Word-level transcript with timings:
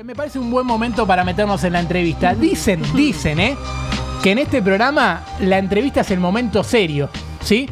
Eh, 0.00 0.04
me 0.04 0.14
parece 0.14 0.38
un 0.38 0.50
buen 0.50 0.66
momento 0.66 1.06
para 1.06 1.24
meternos 1.24 1.62
en 1.62 1.74
la 1.74 1.80
entrevista. 1.80 2.34
Dicen, 2.34 2.82
dicen, 2.94 3.38
¿eh? 3.38 3.56
Que 4.22 4.30
en 4.30 4.38
este 4.38 4.62
programa 4.62 5.22
la 5.40 5.58
entrevista 5.58 6.00
es 6.00 6.10
el 6.10 6.20
momento 6.20 6.64
serio, 6.64 7.10
¿sí? 7.42 7.68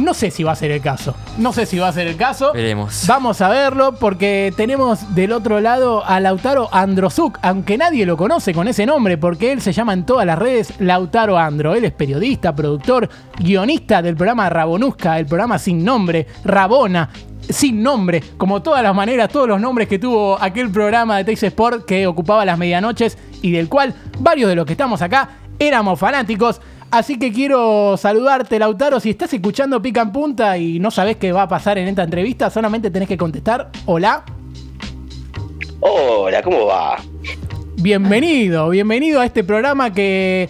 No 0.00 0.12
sé 0.12 0.32
si 0.32 0.42
va 0.42 0.52
a 0.52 0.56
ser 0.56 0.72
el 0.72 0.80
caso. 0.80 1.14
No 1.38 1.52
sé 1.52 1.66
si 1.66 1.78
va 1.78 1.88
a 1.88 1.92
ser 1.92 2.08
el 2.08 2.16
caso. 2.16 2.52
Veremos. 2.52 3.04
Vamos 3.06 3.40
a 3.40 3.48
verlo 3.48 3.94
porque 3.94 4.52
tenemos 4.56 5.14
del 5.14 5.30
otro 5.30 5.60
lado 5.60 6.04
a 6.04 6.18
Lautaro 6.18 6.68
Androsuk, 6.72 7.38
aunque 7.42 7.78
nadie 7.78 8.04
lo 8.04 8.16
conoce 8.16 8.52
con 8.52 8.66
ese 8.66 8.84
nombre 8.84 9.16
porque 9.16 9.52
él 9.52 9.60
se 9.60 9.72
llama 9.72 9.92
en 9.92 10.04
todas 10.04 10.26
las 10.26 10.38
redes 10.38 10.74
Lautaro 10.80 11.38
Andro. 11.38 11.74
Él 11.74 11.84
es 11.84 11.92
periodista, 11.92 12.52
productor, 12.52 13.08
guionista 13.38 14.02
del 14.02 14.16
programa 14.16 14.48
Rabonuska, 14.48 15.18
el 15.20 15.26
programa 15.26 15.58
sin 15.58 15.84
nombre, 15.84 16.26
Rabona, 16.44 17.10
sin 17.52 17.82
nombre, 17.82 18.22
como 18.36 18.62
todas 18.62 18.82
las 18.82 18.94
maneras, 18.94 19.28
todos 19.28 19.48
los 19.48 19.60
nombres 19.60 19.88
que 19.88 19.98
tuvo 19.98 20.40
aquel 20.40 20.70
programa 20.70 21.16
de 21.18 21.24
Tex 21.24 21.42
Sport 21.44 21.84
que 21.84 22.06
ocupaba 22.06 22.44
las 22.44 22.58
medianoches 22.58 23.18
y 23.42 23.50
del 23.50 23.68
cual 23.68 23.94
varios 24.18 24.48
de 24.48 24.56
los 24.56 24.66
que 24.66 24.72
estamos 24.72 25.02
acá 25.02 25.30
éramos 25.58 25.98
fanáticos. 25.98 26.60
Así 26.90 27.18
que 27.18 27.32
quiero 27.32 27.96
saludarte, 27.96 28.58
Lautaro. 28.58 28.98
Si 28.98 29.10
estás 29.10 29.32
escuchando 29.32 29.80
Pica 29.80 30.02
en 30.02 30.10
Punta 30.10 30.58
y 30.58 30.80
no 30.80 30.90
sabes 30.90 31.16
qué 31.16 31.30
va 31.30 31.42
a 31.42 31.48
pasar 31.48 31.78
en 31.78 31.86
esta 31.86 32.02
entrevista, 32.02 32.50
solamente 32.50 32.90
tenés 32.90 33.08
que 33.08 33.16
contestar: 33.16 33.70
Hola. 33.86 34.24
Hola, 35.80 36.42
¿cómo 36.42 36.66
va? 36.66 36.96
Bienvenido, 37.76 38.68
bienvenido 38.70 39.20
a 39.20 39.24
este 39.24 39.44
programa 39.44 39.92
que 39.92 40.48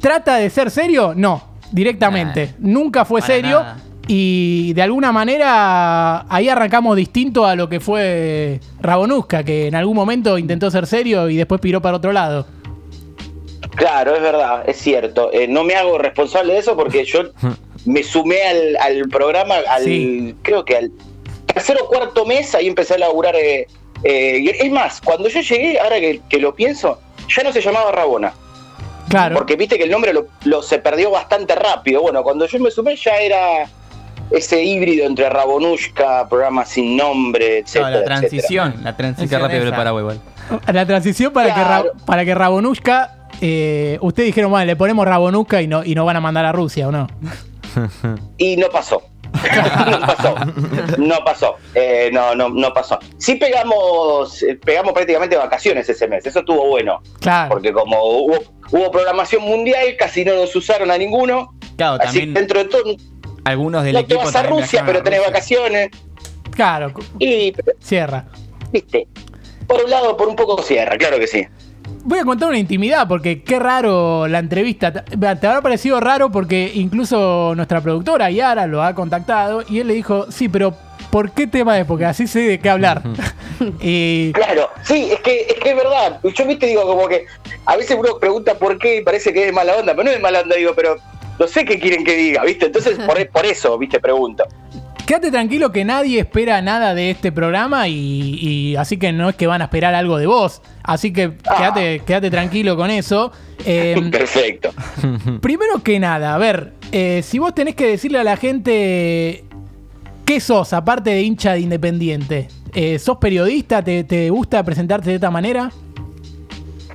trata 0.00 0.36
de 0.36 0.48
ser 0.48 0.70
serio. 0.70 1.12
No, 1.14 1.42
directamente. 1.72 2.54
Nunca 2.60 3.04
fue 3.04 3.20
Para 3.20 3.34
serio. 3.34 3.60
nada. 3.60 3.76
Y 4.12 4.72
de 4.72 4.82
alguna 4.82 5.12
manera 5.12 6.26
ahí 6.28 6.48
arrancamos 6.48 6.96
distinto 6.96 7.46
a 7.46 7.54
lo 7.54 7.68
que 7.68 7.78
fue 7.78 8.58
Rabonuska, 8.80 9.44
que 9.44 9.68
en 9.68 9.76
algún 9.76 9.94
momento 9.94 10.36
intentó 10.36 10.68
ser 10.68 10.88
serio 10.88 11.28
y 11.28 11.36
después 11.36 11.60
piró 11.60 11.80
para 11.80 11.98
otro 11.98 12.10
lado. 12.12 12.44
Claro, 13.76 14.16
es 14.16 14.20
verdad, 14.20 14.68
es 14.68 14.78
cierto. 14.78 15.30
Eh, 15.32 15.46
no 15.46 15.62
me 15.62 15.76
hago 15.76 15.96
responsable 15.96 16.54
de 16.54 16.58
eso 16.58 16.76
porque 16.76 17.04
yo 17.04 17.20
me 17.86 18.02
sumé 18.02 18.42
al, 18.42 18.76
al 18.80 19.08
programa, 19.08 19.54
al, 19.68 19.84
Sí. 19.84 20.34
creo 20.42 20.64
que 20.64 20.76
al 20.76 20.90
tercer 21.46 21.78
o 21.80 21.86
cuarto 21.86 22.26
mes, 22.26 22.52
ahí 22.56 22.66
empecé 22.66 22.94
a 22.94 22.98
laburar. 22.98 23.36
eh, 23.36 23.68
eh, 24.02 24.56
es 24.58 24.72
más, 24.72 25.00
cuando 25.00 25.28
yo 25.28 25.40
llegué, 25.40 25.78
ahora 25.78 26.00
que, 26.00 26.20
que 26.28 26.38
lo 26.40 26.52
pienso, 26.52 26.98
ya 27.32 27.44
no 27.44 27.52
se 27.52 27.60
llamaba 27.60 27.92
Rabona. 27.92 28.32
Claro. 29.08 29.36
Porque 29.36 29.54
viste 29.54 29.78
que 29.78 29.84
el 29.84 29.90
nombre 29.92 30.12
lo, 30.12 30.26
lo- 30.46 30.62
se 30.62 30.80
perdió 30.80 31.12
bastante 31.12 31.54
rápido. 31.54 32.02
Bueno, 32.02 32.24
cuando 32.24 32.46
yo 32.46 32.58
me 32.58 32.72
sumé 32.72 32.96
ya 32.96 33.16
era 33.18 33.68
ese 34.30 34.62
híbrido 34.62 35.06
entre 35.06 35.28
Rabonushka, 35.28 36.28
programa 36.28 36.64
sin 36.64 36.96
nombre, 36.96 37.60
No, 37.60 37.66
etcétera. 37.66 37.90
la 37.90 37.96
etcétera. 37.98 38.18
transición, 38.20 38.74
la 38.84 38.96
transición. 38.96 39.40
rápido 39.42 39.60
esa. 39.60 39.68
preparaba 39.70 40.00
igual. 40.00 40.20
La 40.72 40.84
transición 40.86 41.32
para 41.32 41.54
Claro. 41.54 41.82
que 41.84 41.88
Ra- 41.98 42.04
para 42.06 42.24
que 42.24 42.34
Rabonushka, 42.34 43.28
eh, 43.40 43.98
ustedes 44.00 44.26
dijeron, 44.28 44.50
bueno, 44.50 44.66
le 44.66 44.74
ponemos 44.76 45.06
Rabonushka 45.06 45.62
y 45.62 45.68
no, 45.68 45.84
y 45.84 45.94
no 45.94 46.04
van 46.04 46.16
a 46.16 46.20
mandar 46.20 46.44
a 46.44 46.52
Rusia, 46.52 46.88
¿o 46.88 46.92
no? 46.92 47.06
Y 48.38 48.56
no 48.56 48.68
pasó. 48.68 49.02
no 49.90 50.00
pasó. 50.00 50.34
No 50.98 51.18
pasó. 51.24 51.54
Eh, 51.74 52.10
no, 52.12 52.34
no, 52.34 52.48
no 52.48 52.72
pasó. 52.72 52.98
Sí 53.18 53.36
pegamos, 53.36 54.42
eh, 54.42 54.56
pegamos 54.56 54.92
prácticamente 54.92 55.36
vacaciones 55.36 55.88
ese 55.88 56.08
mes. 56.08 56.26
Eso 56.26 56.40
estuvo 56.40 56.66
bueno. 56.66 57.00
Claro. 57.20 57.50
Porque 57.50 57.72
como 57.72 58.02
hubo, 58.02 58.38
hubo 58.72 58.90
programación 58.90 59.42
mundial, 59.44 59.86
casi 59.96 60.24
no 60.24 60.32
los 60.34 60.54
usaron 60.56 60.90
a 60.90 60.98
ninguno. 60.98 61.54
Claro, 61.76 61.94
Así 62.02 62.18
también 62.18 62.34
dentro 62.34 62.58
de 62.58 62.64
todo, 62.66 62.82
algunos 63.44 63.84
del 63.84 63.94
no 63.94 64.00
te 64.00 64.14
equipo 64.14 64.24
vas 64.24 64.34
a 64.36 64.42
Rusia, 64.44 64.82
pero 64.86 65.02
tenés 65.02 65.18
Rusia. 65.20 65.32
vacaciones. 65.32 65.90
Claro, 66.50 66.92
Y, 67.18 67.52
cierra. 67.80 68.26
viste, 68.72 69.06
por 69.66 69.84
un 69.84 69.90
lado, 69.90 70.16
por 70.16 70.28
un 70.28 70.36
poco 70.36 70.62
cierra, 70.62 70.96
claro 70.98 71.18
que 71.18 71.26
sí. 71.26 71.46
Voy 72.02 72.18
a 72.18 72.24
contar 72.24 72.48
una 72.48 72.58
intimidad 72.58 73.06
porque 73.06 73.42
qué 73.42 73.58
raro 73.58 74.26
la 74.26 74.38
entrevista. 74.38 74.92
Te 74.92 75.16
te 75.16 75.26
habrá 75.46 75.60
parecido 75.60 76.00
raro 76.00 76.30
porque 76.30 76.70
incluso 76.74 77.52
nuestra 77.54 77.80
productora 77.80 78.30
Yara 78.30 78.66
lo 78.66 78.82
ha 78.82 78.94
contactado 78.94 79.62
y 79.68 79.80
él 79.80 79.88
le 79.88 79.94
dijo, 79.94 80.30
sí, 80.30 80.48
pero 80.48 80.74
¿por 81.10 81.32
qué 81.32 81.46
tema 81.46 81.74
de? 81.76 81.84
Porque 81.84 82.06
así 82.06 82.26
sé 82.26 82.40
de 82.40 82.58
qué 82.58 82.70
hablar. 82.70 83.02
y 83.80 84.32
Claro, 84.32 84.70
sí, 84.82 85.10
es 85.12 85.20
que, 85.20 85.42
es 85.42 85.54
que 85.60 85.70
es 85.70 85.76
verdad. 85.76 86.20
Yo 86.22 86.46
viste, 86.46 86.66
digo, 86.66 86.82
como 86.86 87.06
que 87.06 87.26
a 87.66 87.76
veces 87.76 87.96
uno 87.98 88.18
pregunta 88.18 88.54
por 88.54 88.78
qué 88.78 88.96
y 88.96 89.02
parece 89.02 89.32
que 89.32 89.40
es 89.40 89.46
de 89.46 89.52
mala 89.52 89.76
onda, 89.76 89.92
pero 89.92 90.04
no 90.04 90.10
es 90.10 90.16
de 90.16 90.22
mala 90.22 90.40
onda, 90.40 90.56
digo, 90.56 90.72
pero 90.74 90.96
no 91.40 91.48
sé 91.48 91.64
qué 91.64 91.80
quieren 91.80 92.04
que 92.04 92.14
diga, 92.16 92.44
¿viste? 92.44 92.66
Entonces, 92.66 92.96
por, 92.98 93.26
por 93.30 93.44
eso, 93.46 93.76
¿viste? 93.78 93.98
Pregunto. 93.98 94.44
quédate 95.06 95.30
tranquilo 95.32 95.72
que 95.72 95.84
nadie 95.84 96.20
espera 96.20 96.62
nada 96.62 96.94
de 96.94 97.10
este 97.10 97.32
programa 97.32 97.88
y, 97.88 98.36
y 98.40 98.76
así 98.76 98.96
que 98.96 99.10
no 99.12 99.30
es 99.30 99.34
que 99.34 99.48
van 99.48 99.60
a 99.60 99.64
esperar 99.64 99.94
algo 99.94 100.18
de 100.18 100.26
vos. 100.26 100.62
Así 100.84 101.12
que 101.12 101.32
Ah. 101.46 101.56
quédate, 101.56 102.00
quédate 102.06 102.30
tranquilo 102.30 102.76
con 102.76 102.90
eso. 102.90 103.32
Eh, 103.64 103.96
Perfecto. 104.12 104.70
Primero 105.40 105.82
que 105.82 105.98
nada, 105.98 106.34
a 106.34 106.38
ver, 106.38 106.74
eh, 106.92 107.22
si 107.24 107.38
vos 107.40 107.54
tenés 107.54 107.74
que 107.74 107.86
decirle 107.88 108.18
a 108.20 108.24
la 108.24 108.36
gente 108.36 109.44
qué 110.24 110.38
sos, 110.40 110.72
aparte 110.72 111.10
de 111.10 111.22
hincha 111.22 111.54
de 111.54 111.60
Independiente, 111.60 112.48
eh, 112.72 112.98
¿sos 113.00 113.16
periodista? 113.18 113.82
¿Te, 113.82 114.04
te 114.04 114.30
gusta 114.30 114.62
presentarte 114.62 115.08
de 115.10 115.16
esta 115.16 115.30
manera? 115.30 115.72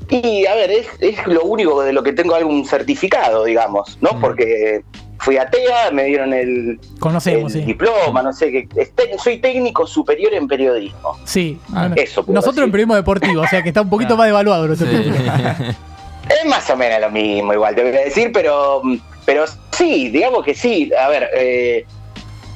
Y 0.09 0.45
a 0.45 0.55
ver, 0.55 0.71
es, 0.71 0.87
es 0.99 1.25
lo 1.27 1.43
único 1.43 1.81
de 1.81 1.91
lo 1.93 2.03
que 2.03 2.13
tengo 2.13 2.35
algún 2.35 2.65
certificado, 2.65 3.43
digamos, 3.43 3.97
¿no? 4.01 4.19
Porque 4.19 4.81
fui 5.19 5.37
a 5.37 5.49
TEA, 5.49 5.89
me 5.91 6.03
dieron 6.03 6.33
el, 6.33 6.79
Conocemos, 6.99 7.55
el 7.55 7.61
sí. 7.61 7.65
diploma, 7.65 8.21
no 8.21 8.31
sé 8.31 8.51
qué. 8.51 8.67
Soy 9.17 9.39
técnico 9.39 9.87
superior 9.87 10.33
en 10.33 10.47
periodismo. 10.47 11.17
Sí, 11.23 11.59
Ah, 11.73 11.89
eso 11.95 12.23
nosotros 12.27 12.63
en 12.65 12.71
periodismo 12.71 12.95
deportivo, 12.95 13.41
o 13.41 13.47
sea 13.47 13.63
que 13.63 13.69
está 13.69 13.81
un 13.81 13.89
poquito 13.89 14.09
Claro. 14.15 14.17
más 14.19 14.27
devaluado 14.27 14.67
nuestro 14.67 14.87
Sí. 14.87 14.95
Es 16.27 16.49
más 16.49 16.67
o 16.71 16.75
menos 16.75 16.99
lo 17.01 17.09
mismo, 17.11 17.53
igual, 17.53 17.75
te 17.75 17.83
voy 17.83 17.95
a 17.95 18.01
decir, 18.05 18.31
pero, 18.33 18.81
pero 19.25 19.45
sí, 19.71 20.09
digamos 20.09 20.43
que 20.43 20.55
sí. 20.55 20.91
A 20.99 21.07
ver, 21.07 21.29
eh, 21.35 21.85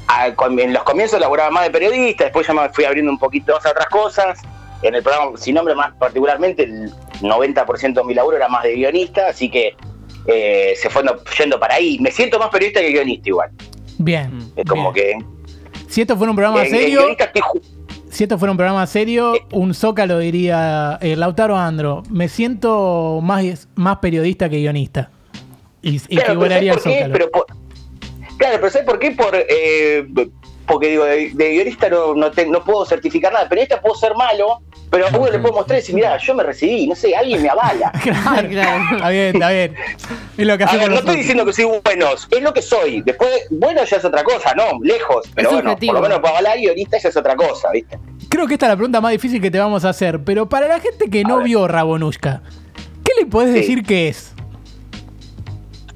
a- 0.07 0.33
con- 0.35 0.59
en 0.59 0.73
los 0.73 0.81
comienzos 0.83 1.19
laburaba 1.19 1.51
más 1.51 1.65
de 1.65 1.69
periodista, 1.71 2.23
después 2.23 2.47
ya 2.47 2.53
me 2.53 2.67
fui 2.69 2.85
abriendo 2.85 3.11
un 3.11 3.19
poquito 3.19 3.53
más 3.53 3.65
a 3.65 3.69
otras 3.69 3.87
cosas. 3.89 4.39
En 4.81 4.95
el 4.95 5.03
programa, 5.03 5.37
sin 5.37 5.53
nombre 5.55 5.75
más 5.75 5.93
particularmente, 5.99 6.63
el 6.63 6.91
90% 7.21 7.93
de 7.93 8.03
mi 8.03 8.13
laburo 8.13 8.37
era 8.37 8.47
más 8.47 8.63
de 8.63 8.75
guionista, 8.75 9.27
así 9.29 9.49
que 9.49 9.75
eh, 10.27 10.73
se 10.75 10.89
fue 10.89 11.03
yendo 11.37 11.59
para 11.59 11.75
ahí. 11.75 11.97
Me 11.99 12.11
siento 12.11 12.39
más 12.39 12.49
periodista 12.49 12.81
que 12.81 12.89
guionista 12.91 13.29
igual. 13.29 13.49
Bien. 13.97 14.51
Es 14.55 14.65
como 14.65 14.91
bien. 14.91 15.19
que... 15.19 15.25
Si 15.87 16.01
esto 16.01 16.15
fuera 16.17 16.29
un 16.31 16.35
programa 16.37 16.63
eh, 16.63 16.69
serio, 16.69 17.09
estoy 17.09 17.41
si 18.11 18.23
esto 18.23 18.37
fuera 18.39 18.51
un 18.51 18.57
programa 18.57 18.85
serio, 18.87 19.35
Eh. 19.35 19.41
un 19.51 19.73
Zócalo 19.73 20.19
diría 20.19 20.97
eh, 21.01 21.15
Lautaro 21.15 21.55
Andro, 21.57 22.03
me 22.09 22.27
siento 22.27 23.19
más, 23.21 23.67
más 23.75 23.97
periodista 23.97 24.49
que 24.49 24.57
guionista. 24.57 25.09
Y, 25.81 25.95
y 25.95 26.17
Claro, 26.17 26.39
pero 26.39 26.55
el 26.55 26.79
¿sabes 26.79 26.83
por 26.83 26.83
qué? 26.83 26.97
Zócalo. 26.97 27.13
Pero 27.13 27.31
por- 27.31 27.45
claro, 28.37 28.55
pero 28.59 28.69
¿sabes 28.69 28.85
por 28.87 28.99
qué? 28.99 29.11
Por, 29.11 29.29
eh, 29.33 30.07
porque 30.69 30.87
digo, 30.89 31.03
de, 31.05 31.31
de 31.33 31.49
guionista 31.51 31.89
no, 31.89 32.13
no, 32.13 32.31
te- 32.31 32.45
no 32.45 32.63
puedo 32.63 32.85
certificar 32.85 33.33
nada. 33.33 33.49
Periodista 33.49 33.81
puedo 33.81 33.95
ser 33.95 34.13
malo, 34.15 34.61
pero 34.89 35.07
a 35.07 35.09
uno 35.09 35.29
le 35.31 35.39
puedo 35.39 35.55
mostrar 35.55 35.79
y 35.79 35.81
decir, 35.81 35.95
mira, 35.95 36.15
yo 36.17 36.35
me 36.35 36.43
recibí, 36.43 36.87
no 36.87 36.95
sé, 36.95 37.15
alguien 37.15 37.41
me 37.41 37.49
avala. 37.49 37.91
Claro, 38.03 38.47
Está 38.95 39.09
bien, 39.09 39.35
está 39.35 39.49
bien. 39.49 39.75
Es 40.37 40.47
lo 40.47 40.57
que 40.57 40.63
A 40.63 40.67
hacemos 40.67 40.85
ver, 40.85 40.89
no 40.93 40.99
estoy 40.99 41.15
diciendo 41.17 41.45
que 41.45 41.53
soy 41.53 41.65
bueno, 41.83 42.07
es 42.13 42.41
lo 42.41 42.53
que 42.53 42.61
soy. 42.61 43.01
Después, 43.01 43.31
bueno 43.49 43.83
ya 43.83 43.97
es 43.97 44.05
otra 44.05 44.23
cosa, 44.23 44.53
no, 44.55 44.79
lejos. 44.83 45.27
Pero 45.35 45.49
Es 45.49 45.53
bueno, 45.55 45.75
por 45.75 45.93
lo 45.95 46.01
menos 46.01 46.19
para 46.19 46.29
avalar 46.35 46.57
guionista 46.57 46.97
ya 46.97 47.09
es 47.09 47.17
otra 47.17 47.35
cosa, 47.35 47.71
¿viste? 47.71 47.97
Creo 48.29 48.45
que 48.47 48.53
esta 48.53 48.67
es 48.67 48.69
la 48.69 48.75
pregunta 48.75 49.01
más 49.01 49.11
difícil 49.11 49.41
que 49.41 49.49
te 49.51 49.59
vamos 49.59 49.83
a 49.85 49.89
hacer, 49.89 50.23
pero 50.23 50.47
para 50.47 50.67
la 50.67 50.79
gente 50.79 51.09
que 51.09 51.21
A 51.21 51.27
no 51.27 51.37
ver. 51.37 51.45
vio 51.47 51.67
Rabonushka, 51.67 52.41
¿qué 53.03 53.11
le 53.19 53.25
podés 53.25 53.53
Sí. 53.53 53.59
decir 53.61 53.83
que 53.83 54.07
es? 54.09 54.33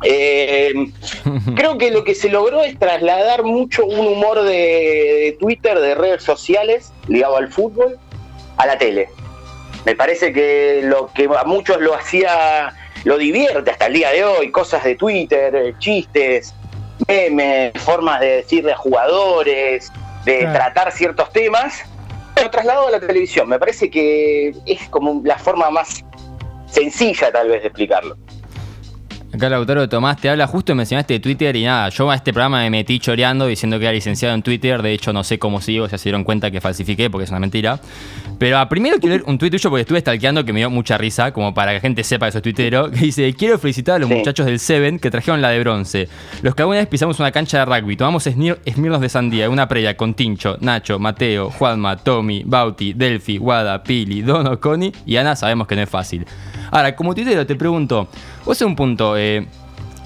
Eh, 0.03 0.73
creo 1.55 1.77
que 1.77 1.91
lo 1.91 2.03
que 2.03 2.15
se 2.15 2.29
logró 2.29 2.63
es 2.63 2.77
trasladar 2.77 3.43
mucho 3.43 3.85
un 3.85 4.05
humor 4.07 4.41
de, 4.43 4.51
de 4.51 5.37
Twitter, 5.39 5.79
de 5.79 5.95
redes 5.95 6.23
sociales, 6.23 6.91
ligado 7.07 7.37
al 7.37 7.49
fútbol, 7.51 7.97
a 8.57 8.65
la 8.67 8.77
tele. 8.77 9.09
Me 9.85 9.95
parece 9.95 10.31
que 10.31 10.81
lo 10.83 11.07
que 11.13 11.25
a 11.37 11.43
muchos 11.43 11.79
lo 11.81 11.93
hacía, 11.93 12.73
lo 13.03 13.17
divierte 13.17 13.71
hasta 13.71 13.87
el 13.87 13.93
día 13.93 14.11
de 14.11 14.23
hoy, 14.23 14.51
cosas 14.51 14.83
de 14.83 14.95
Twitter, 14.95 15.53
eh, 15.55 15.73
chistes, 15.79 16.53
memes, 17.07 17.73
formas 17.81 18.21
de 18.21 18.37
decirle 18.37 18.71
a 18.73 18.77
jugadores, 18.77 19.91
de 20.25 20.39
Claro. 20.39 20.53
tratar 20.53 20.91
ciertos 20.93 21.31
temas, 21.33 21.83
pero 22.33 22.49
trasladado 22.49 22.87
a 22.87 22.91
la 22.91 22.99
televisión. 23.01 23.49
Me 23.49 23.59
parece 23.59 23.89
que 23.89 24.53
es 24.65 24.87
como 24.89 25.21
la 25.25 25.37
forma 25.37 25.69
más 25.69 26.03
sencilla 26.67 27.29
tal 27.31 27.49
vez 27.49 27.61
de 27.61 27.67
explicarlo. 27.67 28.15
Acá 29.33 29.47
el 29.47 29.53
autor 29.55 29.79
de 29.79 29.87
Tomás 29.87 30.17
te 30.21 30.29
habla, 30.29 30.45
justo 30.45 30.75
mencionaste 30.75 31.19
Twitter 31.19 31.55
y 31.55 31.63
nada, 31.63 31.89
yo 31.89 32.11
a 32.11 32.13
este 32.13 32.31
programa 32.31 32.59
me 32.59 32.69
metí 32.69 32.99
choreando 32.99 33.47
diciendo 33.47 33.79
que 33.79 33.85
era 33.85 33.91
licenciado 33.91 34.35
en 34.35 34.43
Twitter, 34.43 34.79
de 34.83 34.93
hecho 34.93 35.11
no 35.11 35.23
sé 35.23 35.39
cómo 35.39 35.59
sigo, 35.59 35.87
ya 35.87 35.97
se 35.97 36.03
dieron 36.03 36.23
cuenta 36.23 36.51
que 36.51 36.61
falsifiqué 36.61 37.09
porque 37.09 37.23
es 37.23 37.31
una 37.31 37.39
mentira. 37.39 37.79
Pero 38.37 38.59
a 38.59 38.69
primero 38.69 38.97
quiero 38.99 39.15
leer 39.15 39.23
un 39.27 39.39
tuit 39.39 39.51
tuyo 39.51 39.71
porque 39.71 39.81
estuve 39.81 39.99
stalkeando 40.01 40.45
que 40.45 40.53
me 40.53 40.59
dio 40.59 40.69
mucha 40.69 40.99
risa, 40.99 41.31
como 41.33 41.51
para 41.51 41.71
que 41.71 41.75
la 41.77 41.81
gente 41.81 42.03
sepa 42.03 42.27
que 42.27 42.31
sos 42.33 42.43
tuitero, 42.43 42.91
que 42.91 42.99
dice, 42.99 43.33
quiero 43.33 43.57
felicitar 43.57 43.95
a 43.95 43.99
los 43.99 44.09
Sí. 44.09 44.13
muchachos 44.15 44.45
del 44.45 44.59
Seven 44.59 44.99
que 44.99 45.09
trajeron 45.09 45.41
la 45.41 45.49
de 45.49 45.59
bronce. 45.61 46.07
Los 46.43 46.53
que 46.53 46.61
alguna 46.61 46.77
vez 46.77 46.87
pisamos 46.87 47.19
una 47.19 47.31
cancha 47.31 47.57
de 47.57 47.65
rugby, 47.65 47.95
tomamos 47.97 48.27
esmirnos 48.27 49.01
de 49.01 49.09
sandía, 49.09 49.49
una 49.49 49.67
previa 49.67 49.97
con 49.97 50.13
Tincho, 50.13 50.57
Nacho, 50.61 50.99
Mateo, 50.99 51.49
Juanma, 51.49 51.97
Tommy, 51.97 52.43
Bauti, 52.45 52.93
Delphi, 52.93 53.39
Wada, 53.39 53.81
Pili, 53.83 54.21
Dono, 54.21 54.59
Connie 54.59 54.91
y 55.07 55.15
Ana 55.17 55.35
sabemos 55.35 55.65
que 55.67 55.75
no 55.75 55.81
es 55.81 55.89
fácil. 55.89 56.23
Ahora, 56.69 56.95
como 56.95 57.15
tuitero 57.15 57.47
te 57.47 57.55
pregunto, 57.55 58.09
vos 58.45 58.61
en 58.61 58.67
un 58.67 58.75
punto, 58.75 59.17
eh, 59.17 59.47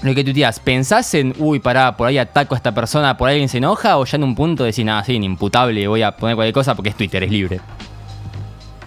lo 0.02 0.14
que 0.14 0.22
tuiteás, 0.22 0.60
¿pensás 0.60 1.12
en, 1.14 1.34
uy, 1.38 1.58
pará, 1.58 1.96
por 1.96 2.06
ahí 2.06 2.18
ataco 2.18 2.54
a 2.54 2.56
esta 2.56 2.72
persona, 2.72 3.16
por 3.16 3.28
ahí 3.28 3.34
alguien 3.34 3.48
se 3.48 3.58
enoja? 3.58 3.98
¿O 3.98 4.04
ya 4.04 4.16
en 4.16 4.24
un 4.24 4.34
punto 4.34 4.64
decís, 4.64 4.84
nada, 4.84 5.02
sí, 5.04 5.14
inimputable, 5.14 5.88
voy 5.88 6.02
a 6.02 6.12
poner 6.12 6.36
cualquier 6.36 6.54
cosa 6.54 6.74
porque 6.74 6.90
es 6.90 6.96
Twitter, 6.96 7.24
es 7.24 7.30
libre? 7.30 7.60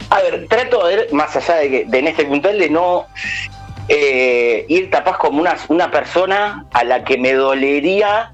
A 0.10 0.22
ver, 0.22 0.48
trato 0.48 0.88
de 0.88 0.96
ver, 0.96 1.14
más 1.14 1.36
allá 1.36 1.56
de 1.56 1.70
que 1.70 1.86
de 1.86 2.00
en 2.00 2.08
este 2.08 2.26
puntual, 2.26 2.58
de 2.58 2.70
no 2.70 3.06
eh, 3.88 4.66
ir 4.70 4.90
capaz 4.90 5.18
como 5.18 5.42
una, 5.42 5.58
una 5.68 5.92
persona 5.92 6.66
a 6.72 6.84
la 6.84 7.04
que 7.04 7.18
me 7.18 7.34
dolería 7.34 8.32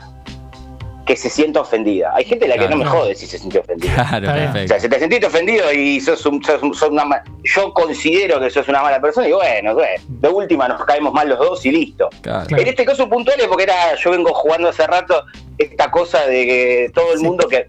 que 1.08 1.16
se 1.16 1.30
sienta 1.30 1.62
ofendida. 1.62 2.12
Hay 2.14 2.26
gente 2.26 2.46
a 2.46 2.50
la 2.50 2.54
que 2.56 2.68
Claro. 2.68 2.76
no 2.78 2.84
me 2.84 2.90
jode 2.90 3.16
si 3.16 3.26
se 3.26 3.40
sintió 3.40 3.62
ofendida. 3.62 3.94
Claro, 3.96 4.20
bien. 4.20 4.32
O 4.32 4.36
perfecto. 4.52 4.68
sea, 4.68 4.80
si 4.82 4.90
te 4.90 5.00
sentiste 5.00 5.26
ofendido 5.26 5.72
y 5.74 6.00
sos, 6.02 6.26
un- 6.26 6.44
sos 6.44 6.62
un- 6.62 6.74
sos 6.76 6.90
una 6.90 7.06
ma- 7.06 7.24
yo 7.44 7.74
considero 7.74 8.40
que 8.42 8.50
sos 8.50 8.68
una 8.68 8.82
mala 8.84 9.00
persona 9.00 9.28
y 9.28 9.32
bueno, 9.32 9.74
bueno, 9.74 10.04
de 10.08 10.28
última 10.30 10.68
nos 10.68 10.84
caemos 10.86 11.14
mal 11.14 11.30
los 11.30 11.40
dos 11.40 11.66
y 11.66 11.72
listo. 11.72 12.10
Claro. 12.22 12.46
En 12.58 12.68
este 12.68 12.84
caso 12.86 13.08
puntual 13.10 13.40
es 13.40 13.48
porque 13.48 13.64
era, 13.64 13.96
yo 13.96 14.12
vengo 14.12 14.34
jugando 14.34 14.68
hace 14.70 14.86
rato 14.86 15.24
esta 15.58 15.90
cosa 15.90 16.26
de 16.28 16.46
que 16.46 16.92
todo 16.94 17.14
el 17.14 17.20
Sí. 17.20 17.24
mundo 17.24 17.48
que 17.48 17.68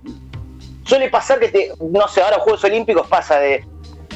suele 0.84 1.08
pasar 1.08 1.38
que 1.38 1.48
te, 1.48 1.70
no 1.80 2.08
sé, 2.08 2.20
ahora 2.20 2.38
Juegos 2.40 2.64
Olímpicos 2.64 3.06
pasa 3.06 3.38
de 3.38 3.64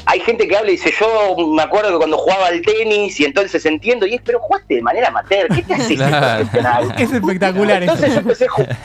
hay 0.05 0.19
gente 0.19 0.45
que 0.49 0.57
habla 0.57 0.69
y 0.69 0.73
dice, 0.73 0.91
yo 0.99 1.37
me 1.47 1.61
acuerdo 1.61 1.91
que 1.91 1.97
cuando 1.97 2.17
jugaba 2.17 2.47
al 2.47 2.61
tenis 2.61 3.17
y 3.21 3.23
entonces 3.25 3.65
entiendo, 3.65 4.05
y 4.05 4.15
es, 4.15 4.21
pero 4.25 4.39
jugaste 4.41 4.75
de 4.75 4.81
manera 4.81 5.07
amateur, 5.07 5.47
¿qué 5.47 5.61
te 5.61 5.73
haces 5.75 5.87
Claro. 5.97 6.39
profesional? 6.43 6.95
Es 6.97 7.13
espectacular 7.13 7.81
Entonces 7.83 8.13
yo 8.13 8.19
empecé 8.19 8.45
a 8.45 8.49
jugar. 8.49 8.71
Es- 8.71 8.77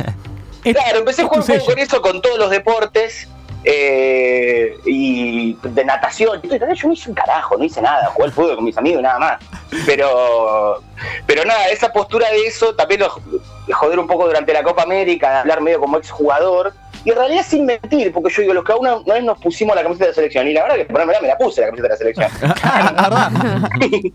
Claro, 0.63 0.99
empecé 0.99 1.23
a 1.23 1.27
jugar 1.27 1.45
sello. 1.45 1.65
con 1.65 1.79
eso 1.79 2.03
con 2.03 2.21
todos 2.21 2.39
los 2.39 2.51
deportes 2.51 3.29
eh, 3.65 4.77
y 4.87 5.55
de 5.55 5.85
natación. 5.85 6.41
Yo 6.43 6.89
no 6.89 6.93
hice 6.93 7.09
un 7.09 7.15
carajo, 7.15 7.57
no 7.57 7.65
hice 7.65 7.83
nada, 7.83 8.07
jugué 8.07 8.27
al 8.27 8.33
fútbol 8.33 8.57
con 8.57 8.65
mis 8.65 8.79
amigos 8.79 9.01
y 9.01 9.03
nada 9.03 9.19
más. 9.19 9.39
Pero, 9.85 10.83
pero 11.27 11.45
nada, 11.45 11.69
esa 11.69 11.93
postura 11.93 12.31
de 12.31 12.47
eso 12.47 12.75
también 12.75 13.01
lo 13.01 13.21
de 13.67 13.73
joder 13.73 13.99
un 13.99 14.07
poco 14.07 14.27
durante 14.27 14.53
la 14.53 14.63
Copa 14.63 14.83
América, 14.83 15.41
hablar 15.41 15.61
medio 15.61 15.81
como 15.81 15.99
exjugador. 15.99 16.73
Y 17.09 17.11
en 17.11 17.17
realidad 17.17 17.43
sin 17.49 17.65
mentir, 17.65 18.13
porque 18.13 18.31
yo 18.35 18.43
digo, 18.43 18.53
los 18.53 18.65
que 18.65 18.73
una, 18.75 18.97
una 18.97 19.15
vez 19.15 19.25
nos 19.25 19.39
pusimos 19.41 19.75
la 19.75 19.83
camiseta 19.83 20.05
de 20.05 20.11
la 20.11 20.15
selección, 20.15 20.47
y 20.47 20.53
la 20.53 20.65
verdad 20.65 20.77
que 20.77 20.85
por 20.85 21.07
me 21.07 21.27
la 21.27 21.39
puse 21.39 21.63
la 21.63 21.69
camiseta 21.69 21.89
de 21.89 21.95
la 21.95 21.97
selección. 21.97 22.31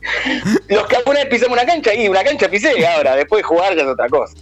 los 0.70 0.86
que 0.86 0.96
alguna 0.98 1.20
vez 1.22 1.26
pisamos 1.26 1.58
una 1.58 1.66
cancha, 1.66 1.92
y 1.96 2.08
una 2.08 2.24
cancha 2.24 2.48
pisé, 2.48 2.86
ahora, 2.86 3.16
después 3.16 3.40
de 3.40 3.48
jugar 3.48 3.76
ya 3.76 3.82
es 3.82 3.88
otra 3.88 4.08
cosa. 4.10 4.36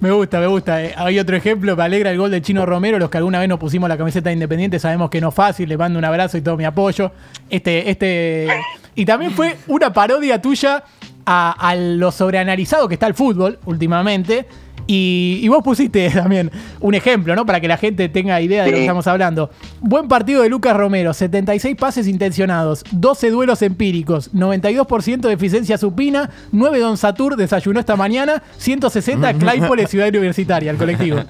Me 0.00 0.10
gusta, 0.10 0.40
me 0.40 0.46
gusta. 0.46 0.82
Eh, 0.82 0.94
Hay 0.96 1.18
otro 1.18 1.36
ejemplo, 1.36 1.76
me 1.76 1.82
alegra 1.82 2.10
el 2.10 2.16
gol 2.16 2.30
del 2.30 2.40
Chino 2.40 2.64
Romero. 2.64 2.98
Los 2.98 3.10
que 3.10 3.18
alguna 3.18 3.40
vez 3.40 3.48
nos 3.50 3.58
pusimos 3.58 3.90
la 3.90 3.98
camiseta 3.98 4.30
de 4.30 4.32
Independiente 4.32 4.78
sabemos 4.78 5.10
que 5.10 5.20
no 5.20 5.28
es 5.28 5.34
fácil. 5.34 5.68
Le 5.68 5.76
mando 5.76 5.98
un 5.98 6.04
abrazo 6.06 6.38
y 6.38 6.40
todo 6.40 6.56
mi 6.56 6.64
apoyo. 6.64 7.12
Este, 7.50 7.90
este. 7.90 8.48
Y 8.94 9.04
también 9.04 9.32
fue 9.32 9.54
una 9.66 9.92
parodia 9.92 10.40
tuya 10.40 10.82
a, 11.26 11.68
a 11.68 11.74
lo 11.74 12.10
sobreanalizado 12.10 12.88
que 12.88 12.94
está 12.94 13.06
el 13.06 13.12
fútbol 13.12 13.58
últimamente. 13.66 14.46
Y, 14.90 15.40
y 15.42 15.48
vos 15.48 15.62
pusiste 15.62 16.08
también 16.14 16.50
un 16.80 16.94
ejemplo, 16.94 17.36
¿no? 17.36 17.44
Para 17.44 17.60
que 17.60 17.68
la 17.68 17.76
gente 17.76 18.08
tenga 18.08 18.40
idea 18.40 18.64
de 18.64 18.70
lo 18.70 18.76
que 18.76 18.82
estamos 18.82 19.06
hablando. 19.06 19.50
Buen 19.80 20.08
partido 20.08 20.42
de 20.42 20.48
Lucas 20.48 20.74
Romero, 20.74 21.12
76 21.12 21.76
pases 21.76 22.08
intencionados, 22.08 22.82
12 22.90 23.30
duelos 23.30 23.60
empíricos, 23.60 24.32
92% 24.34 25.20
de 25.20 25.32
eficiencia 25.34 25.76
supina, 25.76 26.30
9 26.52 26.80
Don 26.80 26.96
Satur 26.96 27.36
desayunó 27.36 27.80
esta 27.80 27.96
mañana, 27.96 28.42
160 28.56 29.34
Claypole 29.38 29.86
Ciudad 29.86 30.08
Universitaria, 30.08 30.70
el 30.70 30.78
colectivo. 30.78 31.18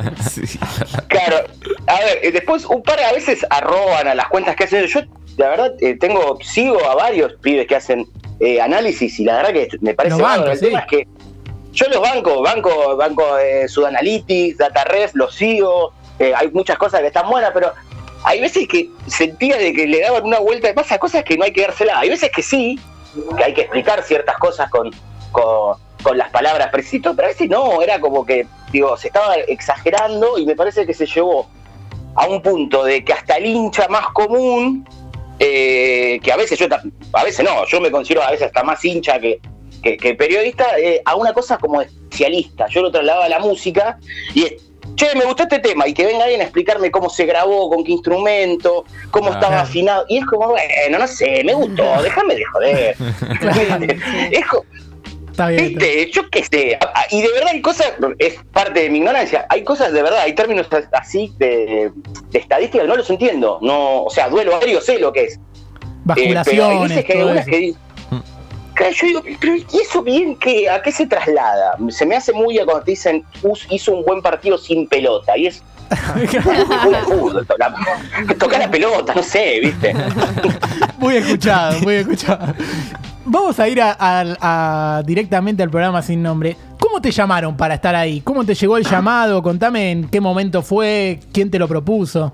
Claro, 1.08 1.36
a 1.86 1.98
ver, 2.00 2.32
después 2.32 2.64
un 2.66 2.82
par 2.82 3.00
a 3.00 3.12
veces 3.12 3.44
arroban 3.50 4.06
a 4.06 4.14
las 4.14 4.28
cuentas 4.28 4.54
que 4.56 4.64
hacen. 4.64 4.86
Yo, 4.86 5.00
la 5.36 5.48
verdad, 5.48 5.72
eh, 5.80 5.96
tengo, 5.98 6.38
sigo 6.42 6.84
a 6.88 6.94
varios 6.94 7.34
pibes 7.40 7.66
que 7.66 7.76
hacen 7.76 8.06
eh, 8.40 8.60
análisis 8.60 9.18
y 9.18 9.24
la 9.24 9.36
verdad 9.36 9.52
que 9.52 9.68
me 9.80 9.94
parece 9.94 10.20
bárbaro. 10.20 10.42
bancos, 10.42 10.62
El 10.62 10.68
tema 10.68 10.80
es 10.80 10.86
que 10.86 11.08
yo 11.78 11.88
los 11.88 12.00
banco, 12.00 12.42
banco, 12.42 12.96
banco 12.96 13.38
eh, 13.38 13.68
Sudanalytics, 13.68 14.58
DataRef, 14.58 15.14
los 15.14 15.34
sigo. 15.34 15.92
eh, 16.18 16.32
hay 16.34 16.48
muchas 16.50 16.76
cosas 16.76 17.00
que 17.00 17.06
están 17.06 17.30
buenas, 17.30 17.52
pero 17.54 17.72
hay 18.24 18.40
veces 18.40 18.66
que 18.66 18.90
sentía 19.06 19.56
de 19.56 19.72
que 19.72 19.86
le 19.86 20.00
daban 20.00 20.24
una 20.24 20.40
vuelta 20.40 20.66
de 20.66 20.74
pasa 20.74 20.98
cosas 20.98 21.22
que 21.22 21.36
no 21.36 21.44
hay 21.44 21.52
que 21.52 21.62
dársela. 21.62 22.00
Hay 22.00 22.08
veces 22.08 22.30
que 22.34 22.42
sí, 22.42 22.80
que 23.36 23.44
hay 23.44 23.54
que 23.54 23.62
explicar 23.62 24.02
ciertas 24.02 24.36
cosas 24.38 24.68
con, 24.70 24.90
con, 25.30 25.76
con 26.02 26.18
las 26.18 26.30
palabras 26.30 26.68
precisas, 26.70 27.12
pero 27.14 27.28
a 27.28 27.30
veces 27.30 27.48
no, 27.48 27.80
era 27.80 28.00
como 28.00 28.26
que, 28.26 28.46
digo, 28.72 28.96
se 28.96 29.08
estaba 29.08 29.36
exagerando 29.36 30.36
y 30.36 30.46
me 30.46 30.56
parece 30.56 30.84
que 30.84 30.94
se 30.94 31.06
llevó 31.06 31.48
a 32.16 32.26
un 32.26 32.42
punto 32.42 32.82
de 32.82 33.04
que 33.04 33.12
hasta 33.12 33.36
el 33.36 33.46
hincha 33.46 33.86
más 33.86 34.08
común, 34.08 34.84
eh, 35.38 36.18
que 36.24 36.32
a 36.32 36.36
veces 36.36 36.58
yo, 36.58 36.66
a 37.12 37.24
veces 37.24 37.44
no, 37.44 37.64
yo 37.66 37.80
me 37.80 37.92
considero 37.92 38.24
a 38.24 38.32
veces 38.32 38.48
hasta 38.48 38.64
más 38.64 38.84
hincha 38.84 39.20
que, 39.20 39.40
que, 39.82 39.96
que 39.96 40.14
periodista, 40.14 40.78
eh, 40.78 41.00
a 41.04 41.14
una 41.16 41.32
cosa 41.32 41.58
como 41.58 41.80
especialista. 41.82 42.66
Yo 42.68 42.82
lo 42.82 42.90
trasladaba 42.90 43.26
a 43.26 43.28
la 43.28 43.38
música 43.38 43.98
y 44.34 44.44
es, 44.44 44.54
che, 44.96 45.14
me 45.14 45.24
gustó 45.24 45.44
este 45.44 45.58
tema 45.60 45.86
y 45.86 45.94
que 45.94 46.04
venga 46.06 46.24
alguien 46.24 46.40
a 46.40 46.44
explicarme 46.44 46.90
cómo 46.90 47.08
se 47.08 47.24
grabó, 47.26 47.68
con 47.70 47.84
qué 47.84 47.92
instrumento, 47.92 48.84
cómo 49.10 49.30
estaba 49.30 49.60
afinado. 49.60 50.04
Y 50.08 50.18
es 50.18 50.26
como, 50.26 50.48
bueno, 50.48 50.98
no 50.98 51.06
sé, 51.06 51.42
me 51.44 51.54
gustó, 51.54 51.84
déjame 52.02 52.34
de 52.34 52.44
joder. 52.44 52.96
es 54.32 54.46
co- 54.46 54.64
Está 55.30 55.50
bien. 55.50 55.60
está 55.66 55.74
bien. 55.78 55.78
Viste, 55.78 56.10
yo 56.10 56.28
qué 56.30 56.42
sé. 56.44 56.78
Y 57.12 57.22
de 57.22 57.28
verdad 57.28 57.50
hay 57.52 57.60
cosas, 57.62 57.92
es 58.18 58.34
parte 58.52 58.80
de 58.80 58.90
mi 58.90 58.98
ignorancia, 58.98 59.46
hay 59.48 59.62
cosas 59.62 59.92
de 59.92 60.02
verdad, 60.02 60.18
hay 60.22 60.32
términos 60.34 60.66
as- 60.72 60.88
así 60.92 61.32
de, 61.38 61.92
de 62.30 62.38
estadística 62.40 62.82
que 62.82 62.88
no 62.88 62.96
los 62.96 63.08
entiendo. 63.08 63.58
No, 63.62 64.02
o 64.02 64.10
sea, 64.10 64.28
duelo 64.28 64.56
aéreo 64.56 64.80
sé 64.80 64.98
lo 64.98 65.12
que 65.12 65.24
es. 65.26 65.34
Eh, 65.34 65.38
pero 66.06 66.20
hay 66.26 66.34
Basculaciones, 66.34 66.88
veces 66.88 67.04
que 67.04 67.12
hay 67.12 67.38
eso. 67.38 67.50
que 67.50 67.74
Claro, 68.78 68.92
yo 68.94 69.06
digo, 69.08 69.22
pero 69.40 69.56
¿y 69.56 69.66
eso 69.82 70.02
bien 70.02 70.36
que 70.36 70.70
a 70.70 70.80
qué 70.80 70.92
se 70.92 71.04
traslada? 71.06 71.76
Se 71.90 72.06
me 72.06 72.14
hace 72.14 72.32
muy 72.32 72.60
a 72.60 72.64
cuando 72.64 72.84
te 72.84 72.92
dicen 72.92 73.24
"Us- 73.42 73.66
hizo 73.70 73.92
un 73.92 74.04
buen 74.04 74.22
partido 74.22 74.56
sin 74.56 74.86
pelota. 74.86 75.36
Y 75.36 75.48
es 75.48 75.62
tocar 78.38 78.60
la 78.60 78.70
pelota, 78.70 79.14
no 79.14 79.22
sé, 79.22 79.60
¿viste? 79.60 79.94
Muy 80.98 81.16
escuchado, 81.16 81.78
muy 81.80 81.94
escuchado. 81.94 82.54
Vamos 83.24 83.58
a 83.60 83.68
ir 83.68 83.80
a- 83.80 83.96
a- 83.98 84.98
a- 84.98 85.02
directamente 85.02 85.62
al 85.62 85.70
programa 85.70 86.02
sin 86.02 86.22
nombre. 86.22 86.56
¿Cómo 86.78 87.00
te 87.00 87.10
llamaron 87.10 87.56
para 87.56 87.74
estar 87.74 87.94
ahí? 87.94 88.20
¿Cómo 88.20 88.44
te 88.44 88.54
llegó 88.54 88.76
el 88.76 88.84
llamado? 88.84 89.42
Contame 89.42 89.90
en 89.90 90.08
qué 90.08 90.20
momento 90.20 90.62
fue, 90.62 91.20
quién 91.32 91.50
te 91.50 91.58
lo 91.58 91.68
propuso. 91.68 92.32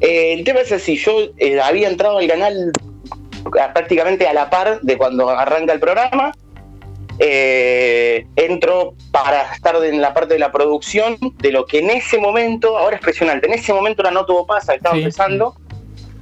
Eh, 0.00 0.34
el 0.34 0.44
tema 0.44 0.60
es 0.60 0.72
así, 0.72 0.96
yo 0.96 1.12
eh, 1.38 1.60
había 1.60 1.88
entrado 1.88 2.18
al 2.18 2.28
canal 2.28 2.72
prácticamente 3.50 4.26
a 4.26 4.32
la 4.32 4.48
par 4.50 4.80
de 4.80 4.96
cuando 4.96 5.28
arranca 5.30 5.72
el 5.72 5.80
programa. 5.80 6.32
Eh, 7.20 8.26
entro 8.36 8.94
para 9.10 9.52
estar 9.52 9.74
en 9.84 10.00
la 10.00 10.14
parte 10.14 10.34
de 10.34 10.40
la 10.40 10.52
producción 10.52 11.16
de 11.38 11.50
lo 11.50 11.66
que 11.66 11.80
en 11.80 11.90
ese 11.90 12.18
momento, 12.18 12.78
ahora 12.78 12.94
es 12.94 13.02
impresionante, 13.02 13.48
en 13.48 13.54
ese 13.54 13.72
momento 13.72 14.02
era 14.02 14.12
No 14.12 14.24
Tuvo 14.24 14.46
Pasa, 14.46 14.74
estaba 14.74 14.94
Sí. 14.94 15.00
empezando. 15.02 15.56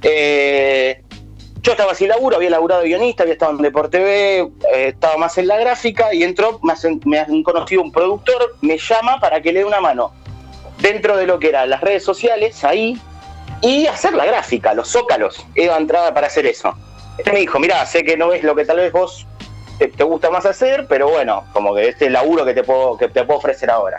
Eh, 0.01 1.03
yo 1.61 1.73
estaba 1.73 1.93
sin 1.93 2.07
laburo, 2.07 2.37
había 2.37 2.49
laburado 2.49 2.81
de 2.81 2.87
guionista, 2.87 3.23
había 3.23 3.33
estado 3.33 3.51
en 3.51 3.57
Deporte 3.61 4.39
eh, 4.39 4.47
estaba 4.73 5.17
más 5.17 5.37
en 5.37 5.47
la 5.47 5.57
gráfica 5.57 6.13
y 6.13 6.23
entro, 6.23 6.59
me, 6.63 6.73
hacen- 6.73 7.01
me 7.05 7.19
han 7.19 7.43
conocido 7.43 7.81
un 7.83 7.91
productor, 7.91 8.55
me 8.61 8.77
llama 8.79 9.19
para 9.19 9.41
que 9.41 9.51
le 9.51 9.59
dé 9.59 9.65
una 9.65 9.81
mano 9.81 10.13
dentro 10.79 11.15
de 11.17 11.27
lo 11.27 11.37
que 11.39 11.49
eran 11.49 11.69
las 11.69 11.81
redes 11.81 12.03
sociales, 12.03 12.63
ahí, 12.63 12.99
y 13.61 13.85
hacer 13.87 14.13
la 14.13 14.25
gráfica, 14.25 14.73
los 14.73 14.87
zócalos. 14.89 15.45
Eva 15.55 15.77
entraba 15.77 16.13
para 16.13 16.27
hacer 16.27 16.45
eso. 16.45 16.73
Él 17.25 17.33
me 17.33 17.39
dijo, 17.39 17.59
mira, 17.59 17.85
sé 17.85 18.03
que 18.03 18.15
no 18.17 18.31
es 18.33 18.43
lo 18.43 18.55
que 18.55 18.65
tal 18.65 18.77
vez 18.77 18.91
vos 18.91 19.25
te, 19.79 19.87
te 19.87 20.03
gusta 20.03 20.29
más 20.29 20.45
hacer, 20.45 20.85
pero 20.87 21.09
bueno, 21.09 21.45
como 21.53 21.73
que 21.75 21.89
este 21.89 22.05
es 22.05 22.07
el 22.07 22.13
laburo 22.13 22.45
que 22.45 22.53
te 22.53 22.63
puedo, 22.63 22.97
que 22.97 23.07
te 23.09 23.23
puedo 23.23 23.39
ofrecer 23.39 23.69
ahora. 23.69 23.97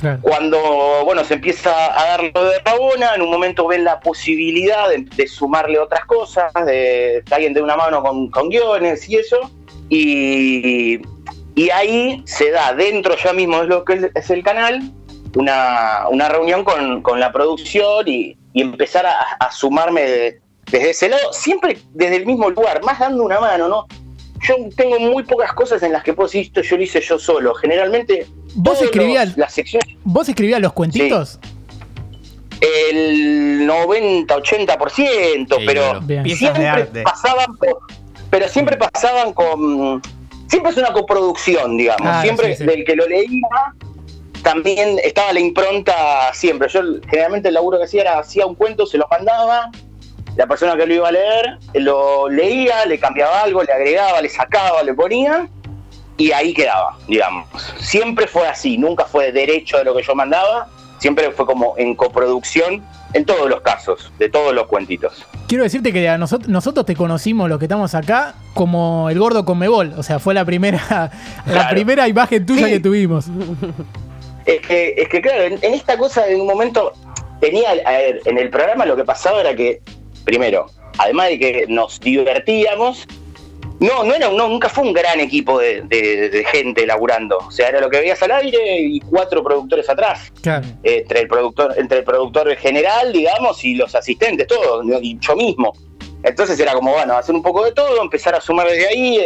Claro. 0.00 0.18
Cuando, 0.20 0.58
bueno, 1.04 1.22
se 1.24 1.34
empieza 1.34 1.70
a 1.70 2.04
dar 2.08 2.22
lo 2.34 2.44
de 2.44 2.58
Rabona, 2.64 3.14
en 3.14 3.22
un 3.22 3.30
momento 3.30 3.68
ven 3.68 3.84
la 3.84 4.00
posibilidad 4.00 4.88
de, 4.88 5.06
de 5.14 5.26
sumarle 5.28 5.78
otras 5.78 6.04
cosas, 6.06 6.52
de 6.66 7.22
que 7.24 7.34
alguien 7.34 7.54
dé 7.54 7.62
una 7.62 7.76
mano 7.76 8.02
con, 8.02 8.28
con 8.30 8.48
guiones 8.48 9.08
y 9.08 9.16
eso, 9.16 9.38
y, 9.88 11.00
y 11.54 11.70
ahí 11.70 12.22
se 12.26 12.50
da, 12.50 12.74
dentro 12.74 13.14
ya 13.16 13.32
mismo 13.32 13.60
de 13.60 13.66
lo 13.66 13.84
que 13.84 13.92
es, 13.94 14.10
es 14.14 14.30
el 14.30 14.42
canal, 14.42 14.90
una, 15.36 16.06
una 16.10 16.28
reunión 16.28 16.64
con, 16.64 17.00
con 17.02 17.20
la 17.20 17.30
producción 17.30 18.08
y, 18.08 18.36
y 18.52 18.62
empezar 18.62 19.06
a, 19.06 19.18
a 19.38 19.52
sumarme 19.52 20.02
de- 20.02 20.41
desde 20.72 20.90
ese 20.90 21.08
lado, 21.08 21.32
siempre 21.32 21.78
desde 21.92 22.16
el 22.16 22.26
mismo 22.26 22.50
lugar, 22.50 22.82
más 22.82 22.98
dando 22.98 23.22
una 23.22 23.38
mano, 23.38 23.68
¿no? 23.68 23.86
yo 24.44 24.56
tengo 24.76 24.98
muy 24.98 25.22
pocas 25.22 25.52
cosas 25.52 25.80
en 25.84 25.92
las 25.92 26.02
que 26.02 26.14
puedo 26.14 26.26
decir 26.26 26.46
esto 26.46 26.62
yo 26.62 26.76
lo 26.76 26.82
hice 26.82 27.00
yo 27.00 27.16
solo. 27.16 27.54
Generalmente. 27.54 28.26
¿Vos 28.56 28.82
escribías- 28.82 29.28
los- 29.28 29.36
las 29.38 29.54
secciones. 29.54 29.88
¿Vos 30.02 30.28
escribías 30.28 30.60
los 30.60 30.72
cuentitos? 30.72 31.38
El 32.60 33.66
90-80%, 33.66 35.56
Sí, 35.58 35.64
pero. 35.66 36.00
Bien. 36.00 36.28
Siempre 36.28 36.86
pasaban 37.04 37.56
por- 37.56 37.78
pero 38.30 38.48
siempre 38.48 38.76
pasaban 38.76 39.32
con 39.32 40.00
siempre 40.48 40.72
es 40.72 40.76
una 40.78 40.92
coproducción 40.92 41.76
digamos 41.76 42.02
Claro, 42.02 42.22
siempre 42.22 42.56
sí, 42.56 42.62
sí. 42.62 42.64
del 42.64 42.84
que 42.84 42.94
lo 42.96 43.06
leía 43.06 43.46
también 44.42 44.98
estaba 45.04 45.32
la 45.32 45.40
impronta 45.40 45.94
siempre 46.34 46.68
yo 46.68 46.80
generalmente 47.08 47.48
el 47.48 47.54
laburo 47.54 47.78
que 47.78 47.84
hacía 47.84 48.02
era 48.02 48.18
hacía 48.18 48.44
un 48.46 48.54
cuento 48.54 48.86
se 48.86 48.98
lo 48.98 49.06
mandaba 49.10 49.70
la 50.36 50.46
persona 50.46 50.76
que 50.76 50.86
lo 50.86 50.94
iba 50.94 51.08
a 51.08 51.12
leer 51.12 51.58
lo 51.74 52.28
leía 52.28 52.86
le 52.86 52.98
cambiaba 52.98 53.42
algo 53.42 53.62
le 53.62 53.72
agregaba 53.72 54.20
le 54.20 54.28
sacaba 54.28 54.82
le 54.82 54.94
ponía 54.94 55.48
y 56.16 56.32
ahí 56.32 56.54
quedaba 56.54 56.96
digamos 57.06 57.48
siempre 57.78 58.26
fue 58.26 58.46
así 58.48 58.78
nunca 58.78 59.04
fue 59.04 59.32
derecho 59.32 59.78
de 59.78 59.84
lo 59.84 59.94
que 59.94 60.02
yo 60.02 60.14
mandaba 60.14 60.68
siempre 60.98 61.30
fue 61.32 61.46
como 61.46 61.74
en 61.76 61.94
coproducción 61.94 62.82
en 63.12 63.24
todos 63.26 63.48
los 63.50 63.60
casos 63.60 64.10
de 64.18 64.28
todos 64.28 64.54
los 64.54 64.66
cuentitos 64.66 65.26
Quiero 65.48 65.64
decirte 65.64 65.92
que 65.92 66.08
a 66.08 66.16
nosotros, 66.16 66.48
nosotros 66.48 66.86
te 66.86 66.96
conocimos, 66.96 67.46
los 67.46 67.58
que 67.58 67.66
estamos 67.66 67.94
acá, 67.94 68.36
como 68.54 69.10
el 69.10 69.18
gordo 69.18 69.44
con 69.44 69.58
Mebol. 69.58 69.92
O 69.98 70.02
sea, 70.02 70.18
fue 70.18 70.32
la 70.32 70.46
primera, 70.46 71.10
la 71.46 71.68
primera 71.68 72.08
imagen 72.08 72.46
tuya 72.46 72.68
Sí. 72.68 72.72
que 72.72 72.80
tuvimos. 72.80 73.26
Es 74.46 74.66
que, 74.66 74.94
es 74.96 75.08
que 75.10 75.20
claro, 75.20 75.42
en, 75.42 75.58
en 75.60 75.74
esta 75.74 75.98
cosa 75.98 76.26
en 76.26 76.40
un 76.40 76.46
momento 76.46 76.94
tenía, 77.38 77.68
a 77.84 77.90
ver, 77.92 78.22
en 78.24 78.38
el 78.38 78.48
programa 78.48 78.86
lo 78.86 78.96
que 78.96 79.04
pasaba 79.04 79.42
era 79.42 79.54
que, 79.54 79.82
primero, 80.24 80.66
además 80.98 81.28
de 81.28 81.38
que 81.38 81.64
nos 81.68 82.00
divertíamos, 82.00 83.06
no, 83.80 84.04
no 84.04 84.14
era, 84.14 84.30
no, 84.30 84.48
nunca 84.48 84.68
fue 84.68 84.84
un 84.84 84.92
gran 84.92 85.18
equipo 85.18 85.58
de, 85.58 85.82
de- 85.82 86.30
de 86.30 86.44
gente 86.44 86.86
laburando. 86.86 87.38
O 87.38 87.50
sea, 87.50 87.68
era 87.68 87.80
lo 87.80 87.90
que 87.90 87.98
veías 87.98 88.22
al 88.22 88.30
aire 88.30 88.78
y 88.80 89.00
cuatro 89.00 89.42
productores 89.42 89.88
atrás. 89.90 90.32
Claro. 90.40 90.64
Entre 90.84 91.20
el 91.20 91.28
productor, 91.28 91.74
entre 91.76 91.98
el 91.98 92.04
productor 92.04 92.54
general, 92.56 93.12
digamos, 93.12 93.64
y 93.64 93.74
los 93.74 93.94
asistentes, 93.96 94.46
todos, 94.46 94.84
y 95.02 95.18
yo 95.18 95.34
mismo. 95.34 95.72
Entonces 96.22 96.60
era 96.60 96.74
como, 96.74 96.92
bueno, 96.92 97.14
hacer 97.16 97.34
un 97.34 97.42
poco 97.42 97.64
de 97.64 97.72
todo, 97.72 98.00
empezar 98.00 98.34
a 98.36 98.40
sumar 98.40 98.68
desde 98.68 98.86
ahí. 98.86 99.18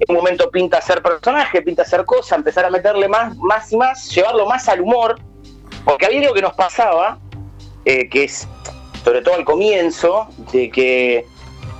en 0.00 0.06
un 0.08 0.16
momento 0.16 0.50
pinta 0.50 0.78
hacer 0.78 1.02
personaje, 1.02 1.60
pinta 1.60 1.82
hacer 1.82 2.06
cosa, 2.06 2.36
empezar 2.36 2.64
a 2.64 2.70
meterle 2.70 3.06
más, 3.08 3.36
más 3.36 3.70
y 3.70 3.76
más, 3.76 4.08
llevarlo 4.14 4.46
más 4.46 4.66
al 4.70 4.80
humor. 4.80 5.20
Porque 5.84 6.06
había 6.06 6.20
algo 6.20 6.32
que 6.32 6.40
nos 6.40 6.54
pasaba, 6.54 7.18
eh, 7.84 8.08
que 8.08 8.24
es, 8.24 8.48
sobre 9.04 9.22
todo 9.22 9.34
al 9.34 9.44
comienzo, 9.44 10.26
de 10.52 10.70
que 10.70 11.26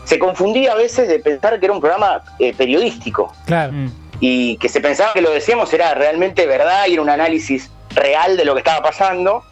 se 0.04 0.18
confundía 0.18 0.72
a 0.72 0.74
veces 0.76 1.08
de 1.08 1.18
pensar 1.18 1.58
que 1.58 1.66
era 1.66 1.72
un 1.74 1.80
programa 1.80 2.22
eh, 2.38 2.52
periodístico 2.52 3.32
Claro. 3.46 3.72
Mm. 3.72 3.90
y 4.20 4.56
que 4.58 4.68
se 4.68 4.80
pensaba 4.80 5.12
que 5.14 5.22
lo 5.22 5.30
decíamos 5.30 5.72
era 5.72 5.94
realmente 5.94 6.46
verdad 6.46 6.86
y 6.88 6.92
era 6.92 7.02
un 7.02 7.08
análisis 7.10 7.70
real 7.94 8.36
de 8.36 8.44
lo 8.44 8.52
que 8.54 8.58
estaba 8.60 8.82
pasando. 8.82 9.42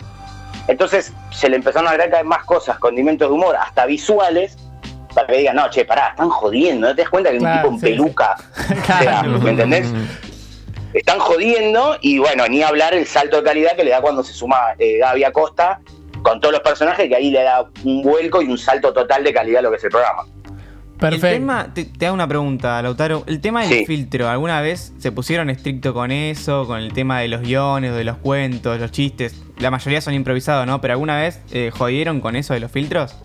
Entonces 0.69 1.13
se 1.33 1.49
le 1.49 1.57
empezaron 1.57 1.87
a 1.89 1.91
agregar 1.93 2.11
cada 2.11 2.23
vez 2.23 2.29
más 2.29 2.45
cosas, 2.45 2.79
condimentos 2.79 3.29
de 3.29 3.35
humor, 3.35 3.57
hasta 3.57 3.87
visuales, 3.87 4.57
para 5.15 5.27
que 5.27 5.39
digan, 5.39 5.57
no, 5.57 5.69
che, 5.71 5.85
pará, 5.85 6.09
están 6.11 6.29
jodiendo, 6.31 6.89
¿no 6.89 6.95
te 6.95 7.03
das 7.03 7.11
cuenta 7.11 7.31
que 7.31 7.39
Claro, 7.39 7.69
un 7.71 7.77
tipo 7.77 7.87
sí, 7.87 7.93
en 7.93 7.99
peluca? 7.99 8.37
O 8.71 8.85
sea, 8.87 9.01
Claro. 9.01 9.39
¿Me 9.41 9.51
entendés? 9.51 9.87
Están 10.95 11.19
jodiendo 11.19 11.97
y 12.03 12.19
bueno, 12.19 12.47
ni 12.49 12.63
hablar 12.63 12.93
el 12.95 13.07
salto 13.07 13.39
de 13.39 13.43
calidad 13.45 13.75
que 13.77 13.85
le 13.85 13.91
da 13.91 14.03
cuando 14.03 14.23
se 14.23 14.35
suma 14.35 14.75
eh, 14.79 14.99
Gaby 14.99 15.25
Acosta 15.25 15.81
con 16.23 16.41
todos 16.41 16.53
los 16.53 16.63
personajes, 16.63 17.09
que 17.09 17.17
ahí 17.17 17.31
le 17.31 17.43
da 17.43 17.65
un 17.85 18.03
vuelco 18.03 18.41
y 18.43 18.47
un 18.47 18.59
salto 18.59 18.93
total 18.93 19.25
de 19.25 19.33
calidad 19.33 19.59
a 19.61 19.63
lo 19.63 19.71
que 19.71 19.77
es 19.77 19.85
el 19.85 19.91
programa. 19.91 20.25
Perfecto. 20.99 21.27
El 21.27 21.33
tema, 21.33 21.75
te, 21.75 21.85
te 21.85 22.07
hago 22.07 22.15
una 22.15 22.29
pregunta, 22.29 22.81
Lautaro. 22.81 23.25
El 23.27 23.41
tema 23.41 23.63
del 23.63 23.71
Sí. 23.81 23.87
filtro, 23.87 24.29
¿alguna 24.29 24.61
vez 24.61 24.93
se 24.99 25.11
pusieron 25.11 25.51
estricto 25.51 25.93
con 25.93 26.13
eso? 26.13 26.65
Con 26.69 26.79
el 26.79 26.93
tema 26.93 27.19
de 27.21 27.27
los 27.27 27.41
guiones, 27.41 27.93
de 27.95 28.05
los 28.05 28.19
cuentos, 28.19 28.79
los 28.79 28.93
chistes. 28.93 29.35
La 29.59 29.73
mayoría 29.73 30.01
son 30.01 30.15
improvisados, 30.15 30.65
¿no? 30.65 30.81
Pero 30.81 30.95
¿alguna 30.95 31.17
vez 31.21 31.41
eh, 31.51 31.73
jodieron 31.77 32.21
con 32.21 32.37
eso 32.37 32.55
de 32.55 32.61
los 32.61 32.71
filtros? 32.71 33.17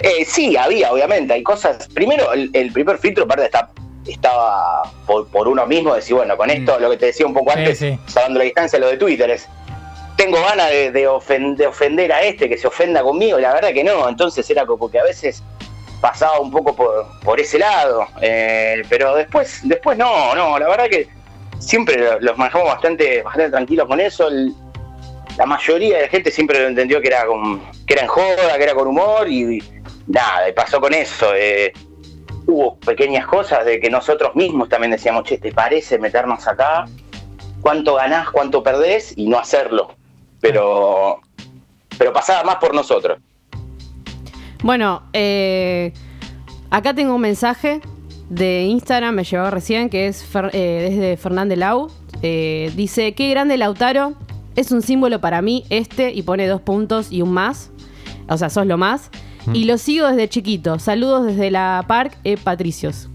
Eh, 0.00 0.24
sí, 0.24 0.56
había, 0.56 0.92
obviamente, 0.92 1.32
hay 1.32 1.42
cosas. 1.44 1.88
Primero, 1.94 2.32
el, 2.32 2.50
el 2.52 2.72
primer 2.72 2.98
filtro, 2.98 3.24
aparte, 3.24 3.44
está, 3.44 3.70
estaba 4.06 4.82
por, 5.06 5.28
por 5.28 5.46
uno 5.48 5.64
mismo, 5.66 5.94
decir, 5.94 6.14
bueno, 6.16 6.36
con 6.36 6.50
esto, 6.50 6.78
lo 6.80 6.90
que 6.90 6.96
te 6.96 7.06
decía 7.06 7.26
un 7.26 7.34
poco 7.34 7.52
Sí, 7.52 7.58
antes, 7.58 7.78
sí. 7.78 7.98
salvando 8.06 8.38
la 8.38 8.44
distancia, 8.46 8.78
lo 8.80 8.88
de 8.88 8.96
Twitter 8.96 9.30
es. 9.30 9.48
Tengo 10.18 10.42
ganas 10.42 10.68
de, 10.70 10.90
de 10.90 11.08
de 11.56 11.66
ofender 11.68 12.12
a 12.12 12.22
este, 12.22 12.48
que 12.48 12.58
se 12.58 12.66
ofenda 12.66 13.02
conmigo, 13.02 13.38
la 13.38 13.54
verdad 13.54 13.72
que 13.72 13.84
no. 13.84 14.08
Entonces 14.08 14.50
era 14.50 14.66
como 14.66 14.90
que 14.90 14.98
a 14.98 15.04
veces 15.04 15.44
pasaba 16.00 16.40
un 16.40 16.50
poco 16.50 16.74
por, 17.24 17.38
ese 17.40 17.60
lado. 17.60 18.04
Eh, 18.20 18.82
pero 18.88 19.14
después, 19.14 19.60
después 19.62 19.96
no, 19.96 20.34
no, 20.34 20.58
la 20.58 20.68
verdad 20.68 20.88
que 20.90 21.08
siempre 21.60 21.96
lo- 21.98 22.18
los 22.18 22.36
manejamos 22.36 22.66
bastante, 22.66 23.22
bastante 23.22 23.50
tranquilos 23.50 23.86
con 23.86 24.00
eso. 24.00 24.28
La 25.36 25.46
mayoría 25.46 25.98
de 25.98 26.02
la 26.02 26.08
gente 26.08 26.32
siempre 26.32 26.58
lo 26.60 26.66
entendió 26.66 27.00
que 27.00 27.06
era 27.06 27.24
con, 27.24 27.60
que 27.86 27.94
era 27.94 28.02
en 28.02 28.08
joda, 28.08 28.56
que 28.56 28.64
era 28.64 28.74
con 28.74 28.88
humor 28.88 29.28
y, 29.28 29.62
nada, 30.08 30.52
pasó 30.52 30.80
con 30.80 30.92
eso. 30.94 31.32
eh, 31.36 31.72
hubo 32.46 32.76
pequeñas 32.80 33.24
cosas 33.26 33.64
de 33.64 33.78
que 33.78 33.88
nosotros 33.88 34.34
mismos 34.34 34.68
también 34.68 34.90
decíamos, 34.90 35.22
che, 35.24 35.38
¿te 35.38 35.52
parece 35.52 35.96
meternos 35.98 36.48
acá? 36.48 36.86
¿Cuánto 37.60 37.94
ganás, 37.94 38.30
cuánto 38.30 38.62
perdés? 38.64 39.12
Y 39.16 39.28
no 39.28 39.38
hacerlo. 39.38 39.94
Pero, 40.40 41.20
pero 41.96 42.12
pasaba 42.12 42.44
más 42.44 42.56
por 42.56 42.74
nosotros. 42.74 43.18
Bueno, 44.62 45.02
eh, 45.12 45.92
acá 46.70 46.94
tengo 46.94 47.14
un 47.14 47.20
mensaje 47.20 47.80
de 48.28 48.62
Instagram, 48.62 49.14
me 49.14 49.24
llegó 49.24 49.50
recién, 49.50 49.88
que 49.88 50.06
es 50.06 50.24
Fer- 50.32 50.50
eh, 50.52 50.88
desde 50.90 51.16
Fernández 51.16 51.58
Lau. 51.58 51.90
Eh, 52.22 52.72
dice, 52.76 53.14
qué 53.14 53.30
grande 53.30 53.56
Lautaro, 53.56 54.14
es 54.56 54.72
un 54.72 54.82
símbolo 54.82 55.20
para 55.20 55.40
mí 55.42 55.64
este, 55.70 56.12
y 56.12 56.22
pone 56.22 56.46
dos 56.48 56.60
puntos 56.60 57.12
y 57.12 57.22
un 57.22 57.30
más. 57.32 57.70
O 58.28 58.36
sea, 58.36 58.50
sos 58.50 58.66
lo 58.66 58.76
más. 58.76 59.10
Y 59.54 59.64
lo 59.64 59.78
sigo 59.78 60.06
desde 60.08 60.28
chiquito. 60.28 60.78
Saludos 60.78 61.24
desde 61.24 61.50
la 61.50 61.82
Park 61.88 62.18
E 62.24 62.36
Patricios. 62.36 63.08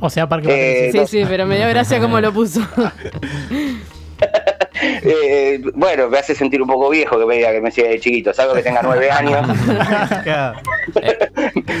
O 0.00 0.10
sea, 0.10 0.28
Parque 0.28 0.48
Eh, 0.50 0.86
Patricio. 0.92 1.06
Sí, 1.06 1.18
sí, 1.24 1.26
pero 1.30 1.46
me 1.46 1.56
dio 1.56 1.66
gracia 1.68 1.98
cómo 2.00 2.20
lo 2.20 2.30
puso. 2.32 2.60
Eh, 5.02 5.60
bueno, 5.74 6.08
me 6.08 6.18
hace 6.18 6.34
sentir 6.34 6.60
un 6.60 6.68
poco 6.68 6.90
viejo 6.90 7.18
que 7.18 7.26
me 7.26 7.36
diga 7.36 7.52
que 7.52 7.60
me 7.60 7.70
siga 7.70 7.88
de 7.88 8.00
chiquito. 8.00 8.34
Salvo 8.34 8.54
que 8.54 8.62
tenga 8.62 8.82
nueve 8.82 9.10
años, 9.10 9.46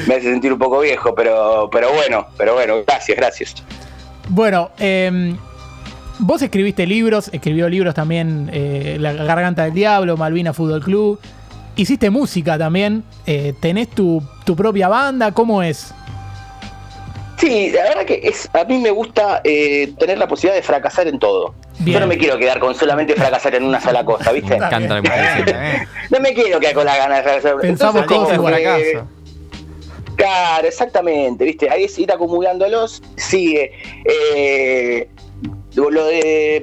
me 0.06 0.14
hace 0.14 0.22
sentir 0.22 0.52
un 0.52 0.58
poco 0.58 0.80
viejo, 0.80 1.14
pero, 1.14 1.68
pero 1.70 1.92
bueno, 1.92 2.26
pero 2.36 2.54
bueno, 2.54 2.82
gracias, 2.86 3.16
gracias. 3.16 3.54
Bueno, 4.28 4.70
eh, 4.78 5.34
vos 6.18 6.42
escribiste 6.42 6.86
libros, 6.86 7.30
escribió 7.32 7.68
libros 7.68 7.94
también 7.94 8.50
eh, 8.52 8.96
La 9.00 9.12
Garganta 9.12 9.64
del 9.64 9.74
Diablo, 9.74 10.16
Malvina 10.16 10.52
Fútbol 10.52 10.82
Club. 10.82 11.18
Hiciste 11.76 12.10
música 12.10 12.58
también. 12.58 13.04
eh, 13.26 13.54
¿Tenés 13.60 13.88
tu, 13.90 14.22
tu 14.44 14.56
propia 14.56 14.88
banda? 14.88 15.32
¿Cómo 15.32 15.62
es? 15.62 15.94
Sí, 17.40 17.70
la 17.70 17.82
verdad 17.84 18.04
que 18.04 18.20
es, 18.22 18.48
a 18.52 18.64
mí 18.64 18.78
me 18.78 18.90
gusta 18.90 19.40
eh, 19.44 19.92
tener 19.98 20.18
la 20.18 20.28
posibilidad 20.28 20.56
de 20.56 20.62
fracasar 20.62 21.08
en 21.08 21.18
todo. 21.18 21.54
Bien. 21.78 21.94
Yo 21.94 22.00
no 22.00 22.06
me 22.06 22.18
quiero 22.18 22.36
quedar 22.38 22.60
con 22.60 22.74
solamente 22.74 23.14
fracasar 23.14 23.54
en 23.54 23.64
una 23.64 23.80
sola 23.82 24.04
cosa, 24.04 24.30
¿viste? 24.32 24.54
Está 24.54 24.68
Canta 24.68 24.96
lo 24.96 25.02
que 25.02 25.08
Está 25.08 25.20
bien, 25.22 25.36
dice. 25.38 25.50
está 25.50 25.60
bien. 25.62 25.88
No 26.10 26.20
me 26.20 26.34
quiero 26.34 26.60
quedar 26.60 26.74
con 26.74 26.84
la 26.84 26.96
gana 26.98 27.16
de 27.16 27.22
fracasar. 27.22 27.56
Pensamos 27.60 28.02
Entonces, 28.02 28.34
igual. 28.36 28.54
que- 28.56 28.62
fracaso. 28.62 29.08
Claro, 30.16 30.68
exactamente, 30.68 31.44
¿viste? 31.46 31.70
Ahí 31.70 31.84
es 31.84 31.98
ir 31.98 32.12
acumulándolos, 32.12 33.02
sigue. 33.16 33.72
Eh, 34.04 35.08
lo 35.74 36.04
de, 36.04 36.62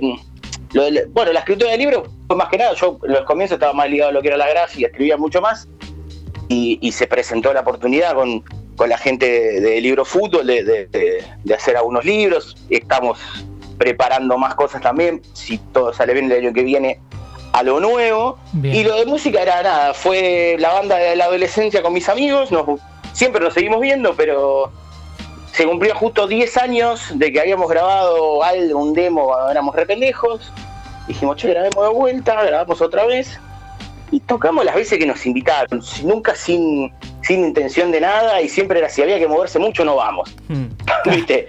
lo 0.73 0.83
de- 0.91 1.05
Bueno, 1.07 1.33
la 1.33 1.39
escritura 1.39 1.71
del 1.71 1.79
libro 1.79 2.03
fue 2.27 2.35
más 2.35 2.49
que 2.49 2.57
nada, 2.59 2.73
yo 2.75 2.99
en 3.03 3.13
los 3.13 3.21
comienzos 3.25 3.55
estaba 3.55 3.73
más 3.73 3.89
ligado 3.89 4.09
a 4.11 4.13
lo 4.13 4.21
que 4.21 4.27
era 4.27 4.37
la 4.37 4.47
gracia 4.47 4.81
y 4.81 4.85
escribía 4.85 5.17
mucho 5.17 5.41
más. 5.41 5.67
Y, 6.49 6.77
y 6.81 6.91
se 6.91 7.07
presentó 7.07 7.51
la 7.51 7.61
oportunidad 7.61 8.13
con, 8.13 8.43
con 8.77 8.87
la 8.89 8.97
gente 8.97 9.25
de, 9.29 9.59
de 9.59 9.81
Libro 9.81 10.05
Fútbol 10.05 10.47
de, 10.47 10.63
de- 10.63 10.85
de- 10.87 11.23
de 11.43 11.53
hacer 11.53 11.75
algunos 11.75 12.05
libros. 12.05 12.55
Estamos 12.69 13.19
preparando 13.77 14.37
más 14.37 14.55
cosas 14.55 14.81
también, 14.81 15.21
si 15.33 15.57
todo 15.57 15.91
sale 15.93 16.13
bien 16.13 16.31
el 16.31 16.39
año 16.45 16.53
que 16.53 16.63
viene, 16.63 16.99
a 17.53 17.63
lo 17.63 17.79
nuevo. 17.81 18.37
Bien. 18.53 18.73
Y 18.75 18.83
lo 18.83 18.95
de 18.95 19.05
música 19.05 19.41
era 19.41 19.61
nada, 19.61 19.93
fue 19.93 20.55
la 20.59 20.71
banda 20.73 20.95
de 20.97 21.15
la 21.15 21.25
adolescencia 21.25 21.81
con 21.81 21.91
mis 21.93 22.07
amigos, 22.07 22.51
nos, 22.51 22.79
siempre 23.13 23.43
nos 23.43 23.53
seguimos 23.53 23.81
viendo, 23.81 24.15
pero 24.15 24.71
se 25.51 25.65
cumplió 25.65 25.93
justo 25.95 26.27
10 26.27 26.57
años 26.57 27.01
de 27.15 27.31
que 27.31 27.39
habíamos 27.39 27.67
grabado 27.69 28.43
algo, 28.43 28.79
un 28.79 28.93
demo, 28.93 29.25
cuando 29.25 29.49
éramos 29.51 29.75
rependejos. 29.75 30.51
Dijimos, 31.07 31.37
che, 31.37 31.47
grabemos 31.49 31.83
de 31.87 31.93
vuelta, 31.93 32.43
grabamos 32.43 32.79
otra 32.81 33.05
vez. 33.05 33.39
Y 34.11 34.19
tocamos 34.21 34.63
las 34.65 34.75
veces 34.75 34.97
que 34.99 35.05
nos 35.05 35.25
invitaron, 35.25 35.81
nunca 36.03 36.33
sin, 36.35 36.93
sin 37.27 37.43
intención 37.45 37.91
de 37.91 37.99
nada, 38.01 38.41
y 38.41 38.47
siempre 38.49 38.79
era 38.79 38.89
si 38.89 39.01
había 39.01 39.19
que 39.19 39.27
moverse 39.27 39.59
mucho, 39.59 39.83
no 39.83 39.95
vamos. 39.97 40.33
Hmm. 40.47 40.65
¿Viste? 41.11 41.47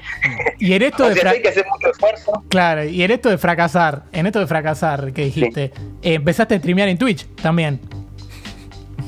Y 0.59 0.73
en 0.73 0.83
esto 0.83 1.05
O 1.05 1.09
de 1.09 1.15
sea, 1.15 1.31
hay 1.31 1.41
que 1.41 1.49
hacer 1.49 1.65
mucho 1.71 1.91
esfuerzo. 1.91 2.33
Claro, 2.49 2.85
y 2.85 3.03
en 3.03 3.11
esto 3.13 3.29
de 3.31 3.39
fracasar, 3.39 4.03
en 4.13 4.27
esto 4.27 4.41
de 4.41 4.47
fracasar 4.47 5.13
que 5.13 5.25
dijiste, 5.27 5.65
eh, 6.03 6.15
empezaste 6.15 6.57
a 6.57 6.59
streamear 6.59 6.89
en 6.89 6.99
Twitch 6.99 7.27
también. 7.43 7.81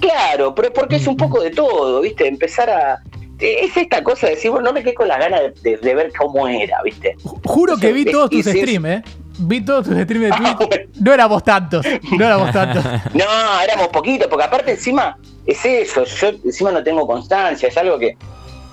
Claro, 0.01 0.55
pero 0.55 0.73
porque 0.73 0.97
es 0.97 1.07
un 1.07 1.17
poco 1.17 1.43
de 1.43 1.51
todo, 1.51 2.01
¿viste? 2.01 2.27
Empezar 2.27 2.71
a. 2.71 3.03
es 3.39 3.77
esta 3.77 4.03
cosa 4.03 4.29
de 4.29 4.35
decir, 4.37 4.51
bueno, 4.51 4.67
no 4.69 4.73
me 4.73 4.83
quedé 4.83 4.95
con 4.95 5.09
la 5.09 5.19
gana 5.19 5.41
de, 5.41 5.51
de- 5.63 5.77
de 5.77 5.95
ver 5.95 6.13
cómo 6.17 6.47
era, 6.49 6.83
¿viste? 6.83 7.17
Ju- 7.23 7.41
Juro 7.45 7.77
que 7.77 7.93
vi 7.93 8.05
Sí, 8.05 8.11
todos 8.13 8.31
tus 8.31 8.45
streams, 8.47 8.89
¿eh? 8.89 9.03
Vi 9.43 9.61
todos 9.65 9.87
tus 9.87 9.97
streams 9.97 10.27
de 10.27 10.31
Ah, 10.33 10.57
Twitch. 10.57 10.69
bueno. 10.69 10.85
No 11.01 11.15
éramos 11.15 11.43
tantos. 11.45 11.87
No 12.19 12.25
éramos 12.27 12.53
tantos. 12.53 12.85
No, 13.15 13.25
éramos 13.63 13.89
poquitos, 13.89 14.29
porque 14.29 14.45
aparte 14.45 14.73
encima 14.73 15.17
es 15.47 15.65
eso, 15.65 16.05
yo 16.05 16.29
encima 16.45 16.71
no 16.71 16.83
tengo 16.83 17.07
constancia, 17.07 17.69
es 17.69 17.77
algo 17.77 17.99
que 17.99 18.17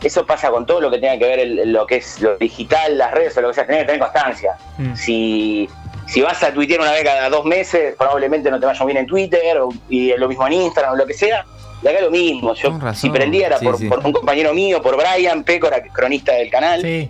eso 0.03 0.25
pasa 0.25 0.49
con 0.51 0.65
todo 0.65 0.79
lo 0.81 0.91
que 0.91 0.99
tenga 0.99 1.17
que 1.17 1.25
ver 1.25 1.39
el- 1.39 1.71
lo 1.73 1.87
que 1.87 1.95
es 1.97 2.21
lo 2.21 2.37
digital, 2.37 2.97
las 2.97 3.11
redes 3.11 3.35
o 3.37 3.41
lo 3.41 3.47
que 3.49 3.53
sea, 3.55 3.65
tenés 3.65 3.81
que 3.81 3.85
tener 3.87 4.01
constancia. 4.01 4.51
Mm. 4.77 4.95
Si, 4.95 5.67
si 6.07 6.21
vas 6.21 6.41
a 6.43 6.53
tuitear 6.53 6.81
una 6.81 6.91
vez 6.91 7.03
cada 7.03 7.29
dos 7.29 7.45
meses, 7.45 7.95
probablemente 7.97 8.51
no 8.51 8.59
te 8.59 8.65
vaya 8.67 8.85
bien 8.85 8.97
en 8.97 9.07
Twitter, 9.07 9.57
o- 9.59 9.69
y 9.89 10.15
lo 10.17 10.27
mismo 10.27 10.45
en 10.47 10.53
Instagram 10.53 10.93
o 10.93 10.97
lo 10.97 11.05
que 11.07 11.13
sea. 11.13 11.45
Y 11.81 11.87
acá 11.87 12.01
lo 12.01 12.11
mismo, 12.11 12.53
yo 12.55 12.77
si 12.93 13.09
prendía 13.09 13.47
era 13.47 13.59
Sí, 13.59 13.65
por, 13.65 13.77
sí. 13.77 13.87
por 13.87 13.99
un 14.05 14.11
compañero 14.11 14.53
mío, 14.53 14.81
por 14.81 14.97
Brian 14.97 15.43
Pécora, 15.43 15.81
que 15.81 15.87
es 15.89 15.93
cronista 15.93 16.33
del 16.33 16.49
canal, 16.49 16.81
Sí. 16.81 17.09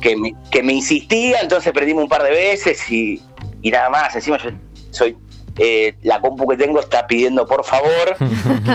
Que, 0.00 0.16
me, 0.16 0.34
que 0.50 0.62
me 0.62 0.72
insistía, 0.74 1.40
entonces 1.40 1.72
prendimos 1.72 2.04
un 2.04 2.08
par 2.08 2.22
de 2.22 2.30
veces 2.30 2.90
y, 2.90 3.20
y 3.62 3.70
nada 3.70 3.90
más. 3.90 4.14
Encima 4.14 4.38
yo 4.38 4.50
soy 4.90 5.16
eh, 5.58 5.94
la 6.02 6.20
compu 6.20 6.46
que 6.48 6.56
tengo 6.56 6.78
está 6.80 7.06
pidiendo 7.06 7.46
por 7.46 7.64
favor. 7.64 8.16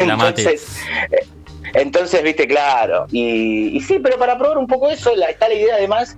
Entonces, 0.00 0.78
eh, 1.10 1.26
entonces, 1.74 2.22
viste, 2.22 2.46
claro. 2.46 3.06
Y, 3.10 3.76
y 3.76 3.80
sí, 3.80 3.98
pero 4.02 4.18
para 4.18 4.38
probar 4.38 4.56
un 4.58 4.66
poco 4.66 4.88
eso, 4.90 5.14
la- 5.14 5.26
está 5.26 5.48
la 5.48 5.54
idea 5.54 5.74
además 5.74 6.16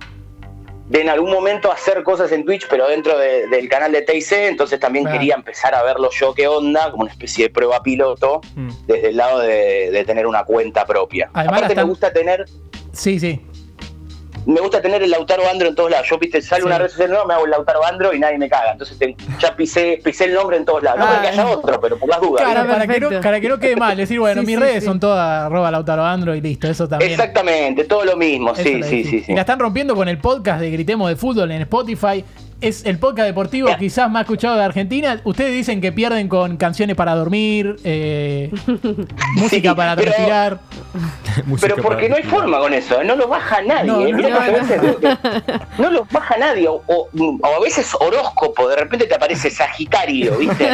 de 0.87 1.01
en 1.01 1.09
algún 1.09 1.31
momento 1.31 1.71
hacer 1.71 2.03
cosas 2.03 2.31
en 2.31 2.45
Twitch, 2.45 2.67
pero 2.69 2.87
dentro 2.87 3.17
de- 3.17 3.47
del 3.47 3.67
canal 3.67 3.91
de 3.91 4.01
TIC, 4.01 4.31
entonces 4.31 4.79
también 4.79 5.03
Claro. 5.05 5.17
quería 5.19 5.35
empezar 5.35 5.75
a 5.75 5.83
verlo 5.83 6.09
yo 6.11 6.33
qué 6.33 6.47
onda, 6.47 6.89
como 6.91 7.03
una 7.03 7.11
especie 7.11 7.45
de 7.45 7.49
prueba 7.49 7.81
piloto, 7.83 8.39
Mm. 8.55 8.69
desde 8.87 9.09
el 9.09 9.17
lado 9.17 9.39
de, 9.39 9.91
de 9.91 10.03
tener 10.05 10.25
una 10.25 10.43
cuenta 10.45 10.85
propia. 10.85 11.29
Además, 11.33 11.57
Aparte 11.59 11.75
me 11.75 11.83
gusta 11.83 12.13
tener 12.13 12.45
Sí, 12.93 13.19
sí. 13.19 13.41
Me 14.45 14.59
gusta 14.59 14.81
tener 14.81 15.03
el 15.03 15.11
Lautaro 15.11 15.43
Andro 15.49 15.67
en 15.67 15.75
todos 15.75 15.91
lados. 15.91 16.07
Yo, 16.09 16.17
viste, 16.17 16.41
sale 16.41 16.61
Sí. 16.61 16.67
una 16.67 16.77
red 16.77 16.89
social 16.89 17.09
nueva, 17.09 17.25
me 17.25 17.33
hago 17.35 17.45
el 17.45 17.51
Lautaro 17.51 17.85
Andro 17.85 18.13
y 18.13 18.19
nadie 18.19 18.37
me 18.37 18.49
caga. 18.49 18.71
Entonces 18.71 18.97
te- 18.97 19.15
ya 19.39 19.55
pisé, 19.55 19.99
pisé 20.03 20.25
el 20.25 20.33
nombre 20.33 20.57
en 20.57 20.65
todos 20.65 20.81
lados. 20.83 20.99
No 20.99 21.05
Ah. 21.05 21.11
porque 21.13 21.27
haya 21.27 21.47
otro, 21.47 21.79
pero 21.81 21.97
por 21.99 22.09
las 22.09 22.21
dudas. 22.21 22.43
Claro, 22.43 22.67
para 22.69 22.87
que, 22.87 22.99
no, 22.99 23.21
para 23.21 23.39
que 23.39 23.49
no 23.49 23.59
quede 23.59 23.75
mal. 23.75 23.95
Decir, 23.97 24.19
bueno, 24.19 24.41
Sí, 24.41 24.47
mis 24.47 24.55
sí, 24.57 24.61
redes 24.61 24.79
sí. 24.79 24.85
son 24.85 24.99
todas 24.99 25.45
arroba 25.45 25.69
Lautaro 25.71 26.03
Andro 26.05 26.33
y 26.35 26.41
listo. 26.41 26.67
Eso 26.67 26.87
también. 26.87 27.11
Exactamente, 27.11 27.83
todo 27.83 28.03
lo 28.05 28.17
mismo. 28.17 28.51
Eso 28.53 28.63
Sí, 28.63 28.81
sí, 28.83 29.03
sí, 29.03 29.19
sí. 29.21 29.31
Y 29.31 29.35
la 29.35 29.41
están 29.41 29.59
rompiendo 29.59 29.95
con 29.95 30.07
el 30.09 30.17
podcast 30.17 30.59
de 30.61 30.71
Gritemos 30.71 31.09
de 31.09 31.15
Fútbol 31.15 31.51
en 31.51 31.61
Spotify. 31.61 32.23
Es 32.61 32.85
el 32.85 32.99
podcast 32.99 33.25
deportivo 33.27 33.69
quizás 33.79 34.09
más 34.11 34.21
escuchado 34.21 34.55
de 34.55 34.63
Argentina. 34.63 35.19
Ustedes 35.23 35.51
dicen 35.51 35.81
que 35.81 35.91
pierden 35.91 36.27
con 36.27 36.57
canciones 36.57 36.95
para 36.95 37.15
dormir, 37.15 37.77
eh, 37.83 38.51
música 39.35 39.69
Sí, 39.71 39.75
para 39.75 39.95
pero- 39.95 40.11
respirar. 40.11 40.59
Pero 41.61 41.77
porque 41.77 42.09
no 42.09 42.15
hay 42.17 42.23
forma 42.23 42.59
con 42.59 42.73
eso, 42.73 43.01
¿eh? 43.01 43.05
no 43.05 43.15
los 43.15 43.29
baja 43.29 43.61
nadie. 43.61 43.87
No, 43.91 44.05
¿eh? 44.05 44.11
no, 44.11 44.29
no, 44.29 45.09
no. 45.77 45.89
los 45.91 46.09
baja 46.09 46.37
nadie. 46.37 46.67
O, 46.67 46.81
o- 46.87 47.09
o 47.17 47.45
a 47.45 47.59
veces 47.61 47.93
horóscopo, 47.99 48.67
de 48.67 48.75
repente 48.75 49.07
te 49.07 49.15
aparece 49.15 49.49
Sagitario, 49.49 50.37
¿viste? 50.37 50.69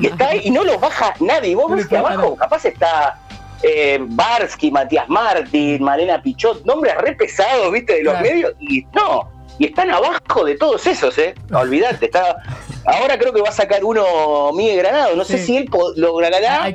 Y 0.00 0.06
está 0.06 0.28
ahí 0.28 0.42
y 0.44 0.50
no 0.50 0.62
los 0.64 0.80
baja 0.80 1.14
nadie. 1.20 1.50
Y 1.50 1.54
vos 1.54 1.68
No 1.70 1.76
ves 1.76 1.86
que 1.86 1.96
abajo 1.96 2.36
capaz 2.36 2.64
está 2.64 3.18
eh, 3.62 3.98
Barsky, 4.00 4.70
Matías 4.70 5.08
Martín, 5.08 5.82
Malena 5.82 6.22
Pichot, 6.22 6.64
nombres 6.64 6.94
re 6.98 7.12
pesados, 7.14 7.72
¿viste? 7.72 7.94
De 7.96 8.02
los 8.04 8.12
Claro. 8.14 8.28
medios. 8.28 8.52
Y 8.60 8.86
no, 8.94 9.28
y 9.58 9.66
están 9.66 9.90
abajo 9.90 10.44
de 10.44 10.56
todos 10.56 10.86
esos, 10.86 11.18
¿eh? 11.18 11.34
Olvídate, 11.52 12.06
está. 12.06 12.36
Ahora 12.86 13.18
creo 13.18 13.32
que 13.34 13.42
va 13.42 13.50
a 13.50 13.52
sacar 13.52 13.84
uno 13.84 14.52
Miguel 14.54 14.78
Granado. 14.78 15.14
No 15.14 15.24
sé 15.24 15.36
si 15.36 15.56
él 15.58 15.68
logrará 15.96 16.62
ver. 16.70 16.74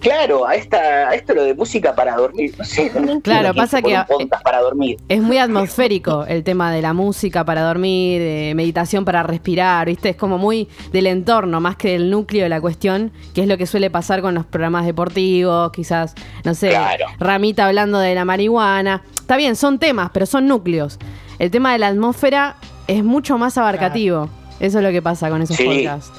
Claro, 0.00 0.46
a 0.46 0.54
esta, 0.54 0.78
a 1.08 1.14
esto 1.14 1.34
lo 1.34 1.42
de 1.42 1.54
música 1.54 1.94
para 1.94 2.14
dormir. 2.16 2.54
No 2.56 2.64
sé, 2.64 2.84
no 2.94 2.98
entiendo 3.00 3.20
Claro, 3.22 3.54
pasa 3.54 3.82
que- 3.82 3.98
para 4.44 4.60
dormir. 4.60 4.98
Es 5.08 5.20
muy 5.20 5.38
atmosférico 5.38 6.24
el 6.26 6.44
tema 6.44 6.70
de 6.72 6.82
la 6.82 6.92
música 6.92 7.44
para 7.44 7.62
dormir, 7.62 8.20
de 8.20 8.52
meditación 8.54 9.04
para 9.04 9.22
respirar, 9.22 9.86
¿viste? 9.86 10.10
Es 10.10 10.16
como 10.16 10.38
muy 10.38 10.68
del 10.92 11.06
entorno 11.08 11.60
más 11.60 11.76
que 11.76 11.92
del 11.92 12.10
núcleo 12.10 12.44
de 12.44 12.48
la 12.48 12.60
cuestión, 12.60 13.10
que 13.34 13.42
es 13.42 13.48
lo 13.48 13.56
que 13.58 13.66
suele 13.66 13.90
pasar 13.90 14.20
con 14.22 14.34
los 14.34 14.46
programas 14.46 14.86
deportivos, 14.86 15.72
quizás, 15.72 16.14
no 16.44 16.54
sé, 16.54 16.68
Claro. 16.70 17.06
Ramita 17.18 17.66
hablando 17.66 17.98
de 17.98 18.14
la 18.14 18.24
marihuana. 18.24 19.02
Está 19.16 19.36
bien, 19.36 19.56
son 19.56 19.78
temas, 19.78 20.10
pero 20.12 20.26
son 20.26 20.46
núcleos. 20.46 20.98
El 21.38 21.50
tema 21.50 21.72
de 21.72 21.78
la 21.78 21.88
atmósfera 21.88 22.56
es 22.86 23.02
mucho 23.02 23.38
más 23.38 23.58
abarcativo. 23.58 24.28
Eso 24.60 24.78
es 24.78 24.84
lo 24.84 24.90
que 24.90 25.02
pasa 25.02 25.28
con 25.30 25.42
esos 25.42 25.56
Sí. 25.56 25.64
podcasts. 25.64 26.12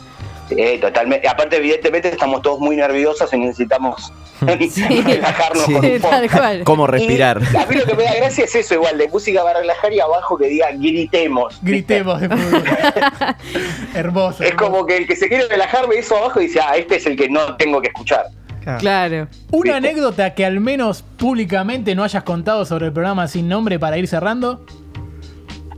Eh, 0.49 0.77
totalmente. 0.79 1.27
Aparte, 1.27 1.57
evidentemente, 1.57 2.07
estamos 2.09 2.41
todos 2.41 2.59
muy 2.59 2.75
nerviosos 2.77 3.33
y 3.33 3.37
necesitamos 3.37 4.13
relajarnos 4.41 5.63
Sí. 5.65 5.73
con 5.73 5.85
un 5.85 5.99
Tal 5.99 6.21
podcast. 6.21 6.33
cual. 6.37 6.63
¿Cómo 6.63 6.87
respirar? 6.87 7.41
Y 7.53 7.57
a 7.57 7.65
mí 7.65 7.75
lo 7.75 7.85
que 7.85 7.95
me 7.95 8.03
da 8.03 8.13
gracia 8.15 8.45
es 8.45 8.55
eso, 8.55 8.75
igual, 8.75 8.97
de 8.97 9.07
música 9.09 9.43
para 9.43 9.59
relajar 9.59 9.91
y 9.91 9.99
abajo 9.99 10.37
que 10.37 10.47
diga 10.47 10.67
gritemos. 10.71 11.59
Gritemos 11.61 12.21
de 12.21 12.27
hermoso. 13.93 14.43
Es 14.43 14.51
hermoso. 14.51 14.57
como 14.57 14.85
que 14.85 14.97
el 14.97 15.07
que 15.07 15.15
se 15.15 15.27
quiere 15.27 15.47
relajar 15.47 15.87
ve 15.87 15.99
eso 15.99 16.15
abajo 16.17 16.39
y 16.39 16.47
dice, 16.47 16.59
ah, 16.61 16.77
este 16.77 16.95
es 16.95 17.05
el 17.07 17.17
que 17.17 17.29
no 17.29 17.55
tengo 17.57 17.81
que 17.81 17.87
escuchar. 17.87 18.27
Claro. 18.63 18.79
Claro. 18.79 19.27
Una 19.51 19.73
¿Viste? 19.75 19.89
anécdota 19.89 20.33
que 20.33 20.45
al 20.45 20.59
menos 20.59 21.01
públicamente 21.01 21.95
no 21.95 22.03
hayas 22.03 22.23
contado 22.23 22.65
sobre 22.65 22.87
el 22.87 22.93
programa 22.93 23.27
sin 23.27 23.47
nombre 23.47 23.79
para 23.79 23.97
ir 23.97 24.07
cerrando. 24.07 24.65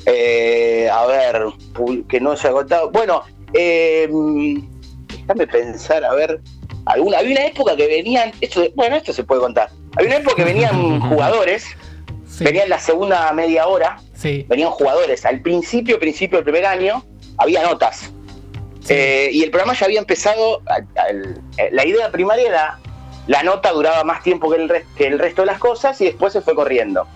Eh, 0.06 0.90
a 0.92 1.06
ver, 1.06 1.44
que 2.08 2.20
no 2.20 2.36
se 2.36 2.48
ha 2.48 2.50
agotado. 2.50 2.90
Bueno, 2.90 3.22
eh, 3.54 4.08
déjame 5.22 5.48
pensar, 5.48 6.04
a 6.04 6.14
ver. 6.14 6.40
Alguna, 6.86 7.20
había 7.20 7.34
una 7.34 7.46
época 7.46 7.76
que 7.76 7.88
venían, 7.88 8.32
esto, 8.42 8.64
bueno, 8.76 8.96
esto 8.96 9.14
se 9.14 9.24
puede 9.24 9.42
contar. 9.42 9.70
Había 9.96 10.08
una 10.10 10.18
época 10.18 10.36
que 10.38 10.44
venían 10.46 11.00
jugadores, 11.10 11.66
Sí. 12.28 12.44
venían 12.46 12.70
la 12.70 12.80
segunda 12.80 13.32
media 13.34 13.68
hora, 13.68 13.98
Sí. 14.16 14.46
venían 14.48 14.70
jugadores. 14.72 15.26
Al 15.26 15.42
principio, 15.42 16.00
principio 16.00 16.38
del 16.38 16.46
primer 16.46 16.66
año, 16.66 17.04
había 17.38 17.64
notas. 17.64 18.12
Sí. 18.82 18.94
Eh, 18.94 19.30
y 19.34 19.44
el 19.44 19.52
programa 19.52 19.74
ya 19.74 19.86
había 19.86 20.00
empezado, 20.00 20.62
al- 20.68 20.88
al- 20.96 21.42
eh, 21.58 21.70
la 21.72 21.86
idea 21.86 22.10
primaria 22.12 22.48
era, 22.48 22.80
la 23.28 23.44
nota 23.44 23.72
duraba 23.72 24.04
más 24.04 24.24
tiempo 24.24 24.50
que 24.50 24.58
el, 24.58 24.72
que 24.96 25.08
el 25.08 25.20
resto 25.20 25.42
de 25.42 25.48
las 25.48 25.60
cosas 25.60 26.00
y 26.02 26.06
después 26.06 26.34
se 26.34 26.42
fue 26.42 26.56
corriendo. 26.56 27.08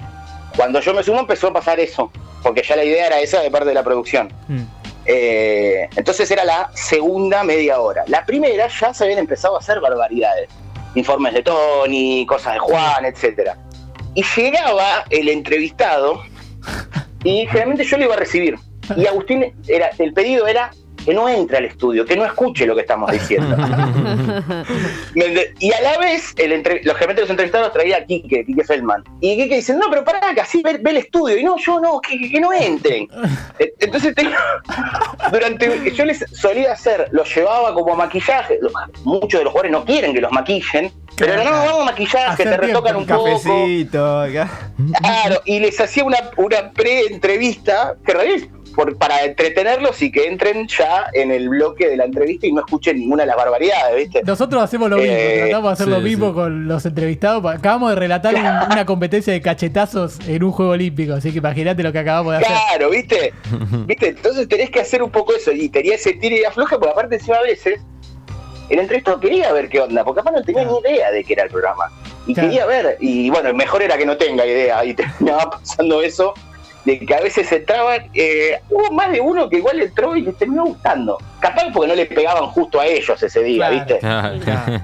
Cuando 0.55 0.79
yo 0.81 0.93
me 0.93 1.03
sumo 1.03 1.19
empezó 1.21 1.47
a 1.47 1.53
pasar 1.53 1.79
eso, 1.79 2.11
porque 2.43 2.61
ya 2.63 2.75
la 2.75 2.83
idea 2.83 3.07
era 3.07 3.19
esa 3.21 3.39
de 3.41 3.49
parte 3.49 3.69
de 3.69 3.73
la 3.75 3.83
producción. 3.83 4.31
Mm. 4.47 4.61
Eh, 5.05 5.89
entonces 5.95 6.29
era 6.31 6.43
la 6.43 6.69
segunda 6.73 7.43
media 7.43 7.79
hora. 7.79 8.03
La 8.07 8.25
primera 8.25 8.67
ya 8.67 8.93
se 8.93 9.03
habían 9.03 9.19
empezado 9.19 9.55
a 9.55 9.59
hacer 9.59 9.79
barbaridades. 9.79 10.49
Informes 10.95 11.33
de 11.33 11.43
Tony, 11.43 12.25
cosas 12.25 12.53
de 12.53 12.59
Juan, 12.59 13.05
etcétera. 13.05 13.57
Y 14.13 14.23
llegaba 14.23 15.05
el 15.09 15.29
entrevistado 15.29 16.21
y 17.23 17.45
generalmente 17.47 17.83
yo 17.83 17.97
lo 17.97 18.05
iba 18.05 18.13
a 18.13 18.17
recibir. 18.17 18.55
Y 18.95 19.07
Agustín, 19.07 19.53
era, 19.67 19.89
el 19.97 20.13
pedido 20.13 20.45
era 20.45 20.71
que 21.05 21.13
no 21.13 21.27
entre 21.29 21.57
al 21.57 21.65
estudio, 21.65 22.05
que 22.05 22.15
no 22.15 22.25
escuche 22.25 22.65
lo 22.65 22.75
que 22.75 22.81
estamos 22.81 23.11
diciendo. 23.11 23.55
¿Me 25.15 25.25
ente- 25.25 25.53
y 25.59 25.71
a 25.73 25.81
la 25.81 25.97
vez, 25.97 26.33
el 26.37 26.51
entre- 26.53 26.81
los 26.83 26.95
gerentes 26.95 27.17
de 27.17 27.21
los 27.21 27.29
entrevistados 27.29 27.71
traía 27.73 27.97
a 27.97 28.05
Quique, 28.05 28.45
Quique 28.45 28.63
Feldman. 28.63 29.03
Y 29.21 29.35
Quique 29.37 29.55
dice, 29.55 29.73
no, 29.73 29.87
pero 29.89 30.03
pará, 30.03 30.33
que 30.33 30.41
así 30.41 30.61
ve, 30.63 30.77
ve 30.81 30.91
el 30.91 30.97
estudio. 30.97 31.37
Y 31.37 31.43
no, 31.43 31.57
yo 31.57 31.79
no, 31.79 31.99
que, 31.99 32.17
que- 32.17 32.29
que 32.31 32.39
no 32.39 32.53
entren. 32.53 33.07
E- 33.59 33.73
Entonces, 33.79 34.15
tengo- 34.15 34.31
durante, 35.31 35.91
yo 35.93 36.05
les 36.05 36.23
solía 36.33 36.73
hacer, 36.73 37.07
los 37.11 37.33
llevaba 37.35 37.73
como 37.73 37.93
a 37.93 37.95
maquillaje. 37.97 38.59
Muchos 39.03 39.39
de 39.39 39.43
los 39.43 39.51
jugadores 39.51 39.71
no 39.71 39.85
quieren 39.85 40.13
que 40.13 40.21
los 40.21 40.31
maquillen. 40.31 40.91
Pero 41.15 41.35
no, 41.43 41.51
vamos 41.51 41.81
a 41.81 41.85
maquillaje, 41.85 42.43
Hacer 42.43 42.49
te 42.49 42.57
retocan 42.57 42.95
un 42.95 43.05
poco. 43.05 43.25
Cafecito, 43.25 44.21
acá. 44.21 44.49
Claro, 44.99 45.41
y 45.45 45.59
les 45.59 45.79
hacía 45.79 46.03
una, 46.03 46.17
una 46.37 46.71
pre-entrevista 46.71 47.95
que 48.03 48.11
en 48.13 48.17
realidad 48.17 48.37
es 48.37 48.47
por- 48.75 48.97
para 48.97 49.23
entretenerlos 49.23 50.01
y 50.01 50.11
que 50.11 50.27
entren 50.27 50.67
ya 50.67 51.07
en 51.13 51.31
el 51.31 51.49
bloque 51.49 51.87
de 51.89 51.97
la 51.97 52.05
entrevista 52.05 52.47
y 52.47 52.51
no 52.51 52.61
escuchen 52.61 52.97
ninguna 52.99 53.23
de 53.23 53.27
las 53.27 53.35
barbaridades, 53.37 53.95
¿viste? 53.95 54.21
Nosotros 54.25 54.61
hacemos 54.63 54.89
lo 54.89 54.97
mismo, 54.97 55.13
Eh, 55.13 55.37
tratamos 55.43 55.69
de 55.69 55.73
hacer 55.73 55.87
lo 55.87 56.01
mismo 56.01 56.27
sí. 56.29 56.33
con 56.33 56.67
los 56.67 56.85
entrevistados. 56.85 57.45
Acabamos 57.45 57.89
de 57.91 57.95
relatar 57.95 58.33
un- 58.35 58.41
una 58.73 58.85
competencia 58.85 59.31
de 59.33 59.41
cachetazos 59.41 60.19
en 60.27 60.43
un 60.43 60.51
juego 60.51 60.71
olímpico, 60.71 61.13
así 61.13 61.31
que 61.31 61.37
imagínate 61.37 61.83
lo 61.83 61.91
que 61.91 61.99
acabamos 61.99 62.33
de 62.33 62.37
hacer. 62.45 62.51
Claro, 62.67 62.89
¿viste? 62.89 63.33
¿viste? 63.87 64.07
Entonces 64.09 64.47
tenés 64.47 64.69
que 64.69 64.79
hacer 64.81 65.01
un 65.03 65.09
poco 65.11 65.33
eso 65.35 65.51
y 65.51 65.69
tenía 65.69 65.95
ese 65.95 66.13
tira 66.13 66.35
y 66.35 66.43
afloja 66.43 66.77
porque 66.77 66.91
aparte 66.91 67.15
encima 67.15 67.37
a 67.37 67.41
veces 67.43 67.79
el 68.69 68.79
entrevistado 68.79 69.19
quería 69.19 69.51
ver 69.51 69.69
qué 69.69 69.81
onda, 69.81 70.03
porque 70.03 70.19
capaz 70.21 70.31
no 70.31 70.41
tenía 70.43 70.63
ni 70.65 70.77
idea 70.79 71.11
de 71.11 71.23
qué 71.23 71.33
era 71.33 71.43
el 71.43 71.49
programa. 71.49 71.85
Y 72.25 72.33
Claro. 72.33 72.49
quería 72.49 72.65
ver, 72.65 72.97
y 73.01 73.29
bueno, 73.29 73.53
mejor 73.53 73.81
era 73.81 73.97
que 73.97 74.05
no 74.05 74.15
tenga 74.15 74.45
idea, 74.45 74.83
y 74.85 74.93
terminaba 74.93 75.49
pasando 75.59 76.01
eso, 76.01 76.33
de 76.85 76.99
que 76.99 77.13
a 77.15 77.21
veces 77.21 77.51
entraban, 77.51 78.09
eh, 78.13 78.59
hubo 78.69 78.91
más 78.91 79.11
de 79.11 79.21
uno 79.21 79.47
que 79.49 79.57
igual 79.57 79.79
entró 79.81 80.15
y 80.17 80.21
les 80.21 80.37
terminó 80.37 80.65
gustando. 80.65 81.17
Capaz 81.39 81.71
porque 81.73 81.87
no 81.87 81.95
le 81.95 82.05
pegaban 82.05 82.45
justo 82.47 82.79
a 82.79 82.85
ellos 82.85 83.21
ese 83.23 83.41
día, 83.43 83.67
Claro. 83.69 84.33
¿viste? 84.33 84.43
Claro. 84.45 84.81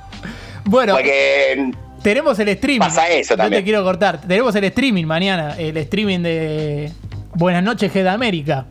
Bueno, 0.66 0.94
Porque 0.94 1.72
tenemos 2.04 2.38
el 2.40 2.50
streaming. 2.50 2.80
Pasa 2.80 3.10
eso 3.10 3.34
No 3.34 3.44
también. 3.44 3.62
te 3.62 3.64
quiero 3.66 3.84
cortar. 3.84 4.22
Tenemos 4.22 4.56
el 4.56 4.64
streaming 4.66 5.06
mañana, 5.06 5.56
el 5.58 5.76
streaming 5.78 6.20
de 6.20 6.92
Buenas 7.34 7.64
noches, 7.64 7.92
G 7.94 8.04
de 8.04 8.10
América. 8.10 8.66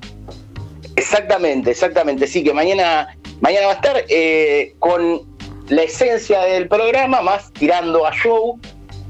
Exactamente, 0.97 1.71
exactamente. 1.71 2.27
Sí, 2.27 2.43
que 2.45 2.53
mañana, 2.53 3.09
mañana 3.41 3.67
va 3.67 3.73
a 3.73 3.77
estar 3.77 4.05
eh, 4.09 4.75
con 4.79 5.23
la 5.69 5.83
esencia 5.83 6.41
del 6.43 6.69
programa, 6.69 7.21
más 7.23 7.53
tirando 7.53 8.07
a 8.07 8.13
show. 8.13 8.59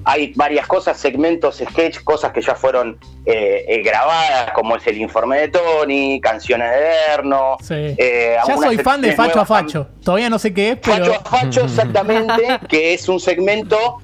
Hay 0.04 0.32
varias 0.34 0.66
cosas, 0.66 0.96
segmentos, 0.98 1.62
sketch, 1.68 2.02
cosas 2.04 2.32
que 2.32 2.40
ya 2.40 2.54
fueron 2.54 2.98
eh, 3.26 3.64
eh, 3.68 3.82
grabadas, 3.82 4.52
como 4.52 4.76
es 4.76 4.86
el 4.86 4.96
informe 4.98 5.38
de 5.38 5.48
Tony, 5.48 6.20
canciones 6.20 6.70
de 6.70 6.90
Erno. 7.14 7.56
Sí. 7.62 7.74
eh, 7.74 8.36
ya 8.46 8.56
soy 8.56 8.78
fan 8.78 9.00
de 9.02 9.12
Facho 9.12 9.40
a 9.40 9.44
Facho. 9.44 9.88
Todavía 10.04 10.30
no 10.30 10.38
sé 10.38 10.54
qué 10.54 10.70
es, 10.70 10.78
pero. 10.82 11.04
Facho 11.06 11.20
a 11.20 11.24
Facho, 11.30 11.64
exactamente, 11.64 12.42
que 12.68 12.94
es 12.94 13.08
un 13.08 13.20
segmento. 13.20 13.98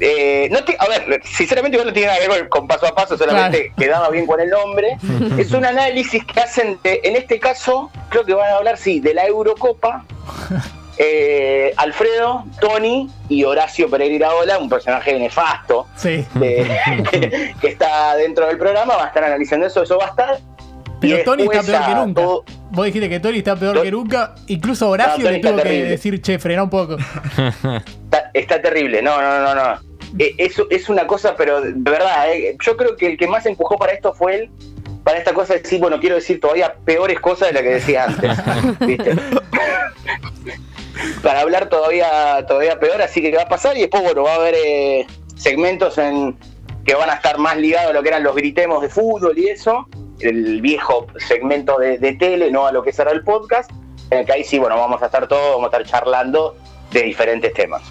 eh, 0.00 0.48
no 0.50 0.62
te- 0.64 0.76
a 0.78 0.86
ver, 0.88 1.20
sinceramente 1.24 1.76
igual 1.76 1.88
no 1.88 1.92
tiene 1.92 2.08
nada 2.08 2.20
que 2.20 2.28
ver 2.28 2.48
con 2.48 2.66
paso 2.66 2.86
a 2.86 2.94
paso, 2.94 3.16
solamente 3.16 3.72
quedaba 3.78 4.08
bien 4.10 4.26
con 4.26 4.40
el 4.40 4.48
nombre. 4.50 4.96
es 5.38 5.52
un 5.52 5.64
análisis 5.66 6.24
que 6.24 6.40
hacen, 6.40 6.78
de- 6.82 7.00
en 7.04 7.16
este 7.16 7.38
caso, 7.40 7.90
creo 8.10 8.24
que 8.24 8.32
van 8.34 8.50
a 8.52 8.56
hablar, 8.56 8.76
sí, 8.78 9.00
de 9.00 9.12
la 9.14 9.26
Eurocopa. 9.26 10.04
Eh, 10.98 11.74
Alfredo, 11.76 12.44
Tony 12.60 13.10
y 13.28 13.44
Horacio 13.44 13.90
Pereira 13.90 14.34
Ola, 14.34 14.58
un 14.58 14.68
personaje 14.68 15.18
nefasto 15.18 15.86
Sí. 15.96 16.24
de- 16.34 16.66
que, 17.10 17.54
que 17.60 17.68
está 17.68 18.16
dentro 18.16 18.46
del 18.46 18.56
programa, 18.56 18.96
va 18.96 19.04
a 19.04 19.08
estar 19.08 19.24
analizando 19.24 19.66
eso, 19.66 19.82
eso 19.82 19.98
va 19.98 20.06
a 20.06 20.08
estar. 20.08 20.38
Pero 20.98 21.22
Tony 21.24 21.42
está 21.44 21.62
peor 21.62 21.84
que 21.84 21.94
nunca. 21.94 22.20
todo- 22.22 22.44
Vos 22.70 22.86
dijiste 22.86 23.08
que 23.10 23.20
Tony 23.20 23.38
está 23.38 23.54
peor 23.56 23.82
que 23.82 23.90
nunca. 23.90 24.34
Incluso 24.46 24.88
Horacio 24.88 25.24
No, 25.24 25.30
le 25.30 25.38
tuvo 25.40 25.56
que 25.56 25.62
terrible. 25.62 25.88
decir, 25.90 26.22
che, 26.22 26.38
frena 26.38 26.62
un 26.62 26.70
poco. 26.70 26.96
Está, 26.96 28.30
está 28.32 28.62
terrible, 28.62 29.02
no, 29.02 29.20
no, 29.20 29.40
no, 29.40 29.54
no. 29.54 29.80
Eh, 30.18 30.34
eso 30.38 30.66
es 30.70 30.88
una 30.88 31.06
cosa, 31.06 31.36
pero 31.36 31.60
de 31.60 31.72
verdad, 31.90 32.32
eh, 32.32 32.56
yo 32.64 32.76
creo 32.78 32.96
que 32.96 33.08
el 33.08 33.18
que 33.18 33.26
más 33.26 33.44
empujó 33.44 33.76
para 33.76 33.92
esto 33.92 34.14
fue 34.14 34.34
él, 34.36 34.50
para 35.04 35.18
esta 35.18 35.34
cosa 35.34 35.52
de 35.54 35.60
decir, 35.60 35.78
bueno, 35.80 36.00
quiero 36.00 36.14
decir 36.16 36.40
todavía 36.40 36.74
peores 36.84 37.20
cosas 37.20 37.48
de 37.48 37.54
las 37.54 37.62
que 37.62 37.68
decía 37.68 38.04
antes, 38.04 38.30
¿viste? 38.80 39.14
Para 41.22 41.40
hablar 41.40 41.68
todavía, 41.68 42.44
todavía 42.46 42.78
peor, 42.78 43.02
así 43.02 43.20
que 43.22 43.30
¿qué 43.30 43.36
va 43.36 43.44
a 43.44 43.48
pasar? 43.48 43.76
Y 43.76 43.80
después, 43.80 44.02
bueno, 44.02 44.22
va 44.24 44.32
a 44.32 44.36
haber 44.36 44.54
eh, 44.56 45.06
segmentos 45.36 45.98
en 45.98 46.36
que 46.84 46.94
van 46.94 47.10
a 47.10 47.14
estar 47.14 47.38
más 47.38 47.56
ligados 47.56 47.90
a 47.90 47.92
lo 47.94 48.02
que 48.02 48.08
eran 48.10 48.22
los 48.22 48.34
gritemos 48.36 48.80
de 48.82 48.88
fútbol 48.88 49.36
y 49.38 49.48
eso, 49.48 49.86
el 50.20 50.60
viejo 50.60 51.06
segmento 51.26 51.78
de, 51.78 51.98
de 51.98 52.12
tele, 52.14 52.50
no 52.50 52.66
a 52.66 52.72
lo 52.72 52.82
que 52.82 52.92
será 52.92 53.10
el 53.10 53.22
podcast, 53.24 53.70
en 54.10 54.18
el 54.20 54.26
que 54.26 54.32
ahí 54.32 54.44
sí, 54.44 54.58
bueno, 54.58 54.76
vamos 54.76 55.02
a 55.02 55.06
estar 55.06 55.26
todos, 55.26 55.56
vamos 55.56 55.72
a 55.72 55.78
estar 55.78 55.84
charlando 55.84 56.56
de 56.92 57.02
diferentes 57.02 57.52
temas. 57.54 57.82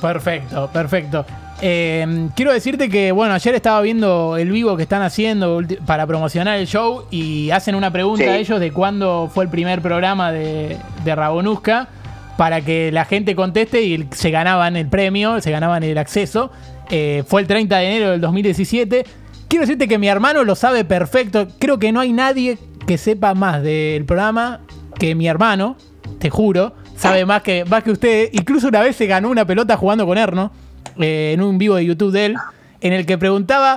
Perfecto, 0.00 0.70
perfecto. 0.72 1.26
Eh, 1.62 2.28
quiero 2.36 2.52
decirte 2.52 2.88
que, 2.88 3.10
bueno, 3.10 3.32
ayer 3.34 3.54
estaba 3.54 3.80
viendo 3.80 4.36
el 4.36 4.50
vivo 4.50 4.76
que 4.76 4.82
están 4.82 5.02
haciendo 5.02 5.60
para 5.86 6.06
promocionar 6.06 6.58
el 6.58 6.66
show 6.66 7.06
y 7.10 7.50
hacen 7.50 7.74
una 7.74 7.90
pregunta 7.90 8.24
Sí. 8.24 8.28
a 8.30 8.36
ellos 8.36 8.60
de 8.60 8.70
cuándo 8.72 9.30
fue 9.32 9.44
el 9.44 9.50
primer 9.50 9.80
programa 9.80 10.30
de, 10.30 10.76
de 11.04 11.14
Rabonuska 11.14 11.88
para 12.36 12.60
que 12.60 12.90
la 12.92 13.04
gente 13.04 13.34
conteste 13.36 13.82
y 13.82 14.08
se 14.12 14.30
ganaban 14.30 14.76
el 14.76 14.88
premio, 14.88 15.40
se 15.40 15.50
ganaban 15.50 15.82
el 15.82 15.98
acceso. 15.98 16.50
Eh, 16.90 17.24
fue 17.26 17.40
el 17.40 17.46
30 17.46 17.76
de 17.76 17.86
enero 17.86 18.10
del 18.10 18.20
2017. 18.20 19.04
Quiero 19.48 19.62
decirte 19.62 19.88
que 19.88 19.98
mi 19.98 20.08
hermano 20.08 20.44
lo 20.44 20.54
sabe 20.54 20.84
perfecto. 20.84 21.46
Creo 21.58 21.78
que 21.78 21.92
no 21.92 22.00
hay 22.00 22.12
nadie 22.12 22.58
que 22.86 22.98
sepa 22.98 23.34
más 23.34 23.62
del 23.62 24.04
programa 24.04 24.60
que 24.98 25.14
mi 25.14 25.26
hermano, 25.26 25.76
te 26.18 26.30
juro. 26.30 26.74
Sabe 26.96 27.24
más 27.24 27.42
que, 27.42 27.64
más 27.64 27.82
que 27.82 27.90
usted. 27.90 28.28
Incluso 28.32 28.68
una 28.68 28.80
vez 28.80 28.96
se 28.96 29.06
ganó 29.06 29.28
una 29.28 29.44
pelota 29.44 29.76
jugando 29.76 30.06
con 30.06 30.16
Erno 30.18 30.52
eh, 30.98 31.32
en 31.34 31.42
un 31.42 31.58
vivo 31.58 31.76
de 31.76 31.84
YouTube 31.84 32.12
de 32.12 32.26
él, 32.26 32.36
en 32.80 32.92
el 32.92 33.04
que 33.04 33.18
preguntaba 33.18 33.76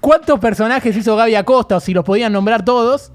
cuántos 0.00 0.40
personajes 0.40 0.96
hizo 0.96 1.16
Gaby 1.16 1.36
Acosta 1.36 1.76
o 1.76 1.80
si 1.80 1.94
los 1.94 2.04
podían 2.04 2.32
nombrar 2.32 2.64
todos. 2.64 3.12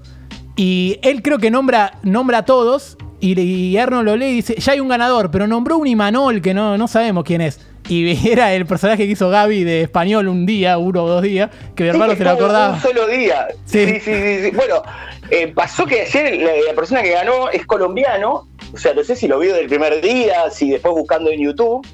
Y 0.56 0.98
él 1.02 1.22
creo 1.22 1.38
que 1.38 1.50
nombra, 1.50 1.98
nombra 2.02 2.38
a 2.38 2.44
todos. 2.44 2.96
Y, 3.24 3.40
y 3.40 3.76
Erno 3.78 4.02
lo 4.02 4.16
lee 4.16 4.26
y 4.26 4.34
dice, 4.34 4.54
ya 4.56 4.72
hay 4.72 4.80
un 4.80 4.88
ganador, 4.88 5.30
pero 5.30 5.46
nombró 5.46 5.78
un 5.78 5.86
Imanol 5.86 6.42
que 6.42 6.52
no, 6.52 6.76
no 6.76 6.86
sabemos 6.86 7.24
quién 7.24 7.40
es. 7.40 7.58
Y 7.88 8.28
era 8.30 8.52
el 8.52 8.66
personaje 8.66 9.06
que 9.06 9.12
hizo 9.12 9.30
Gaby 9.30 9.64
de 9.64 9.80
español 9.80 10.28
un 10.28 10.44
día, 10.44 10.76
uno 10.76 11.04
o 11.04 11.08
dos 11.08 11.22
días, 11.22 11.48
que 11.74 11.84
mi 11.84 11.88
hermano 11.88 12.12
Sí, 12.12 12.18
se 12.18 12.24
lo 12.24 12.30
acordaba. 12.30 12.74
Un 12.74 12.80
solo 12.82 13.06
día. 13.06 13.48
Sí. 13.64 13.86
Sí, 13.86 14.00
sí, 14.00 14.12
sí. 14.12 14.42
sí. 14.42 14.50
Bueno, 14.54 14.82
eh, 15.30 15.48
pasó 15.48 15.86
que 15.86 16.02
ayer 16.02 16.36
la, 16.36 16.52
la 16.66 16.74
persona 16.74 17.02
que 17.02 17.12
ganó 17.12 17.48
es 17.48 17.64
colombiano. 17.64 18.46
O 18.74 18.76
sea, 18.76 18.92
no 18.92 19.02
sé 19.02 19.16
si 19.16 19.26
lo 19.26 19.38
vio 19.38 19.54
del 19.54 19.68
primer 19.68 20.02
día, 20.02 20.50
si 20.50 20.68
después 20.68 20.94
buscando 20.94 21.30
en 21.30 21.40
YouTube. 21.40 21.86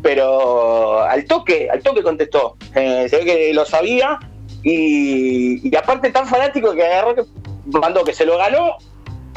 Pero 0.00 1.02
al 1.02 1.24
toque, 1.24 1.68
al 1.72 1.82
toque 1.82 2.04
contestó. 2.04 2.56
Eh, 2.76 3.08
se 3.10 3.16
ve 3.16 3.24
que 3.24 3.52
lo 3.52 3.64
sabía. 3.64 4.20
Y, 4.62 5.68
y 5.68 5.74
aparte 5.74 6.10
tan 6.12 6.28
fanático 6.28 6.72
que 6.72 6.84
agarró 6.84 7.16
que 7.16 7.22
mandó 7.66 8.04
que 8.04 8.14
se 8.14 8.24
lo 8.24 8.38
ganó. 8.38 8.76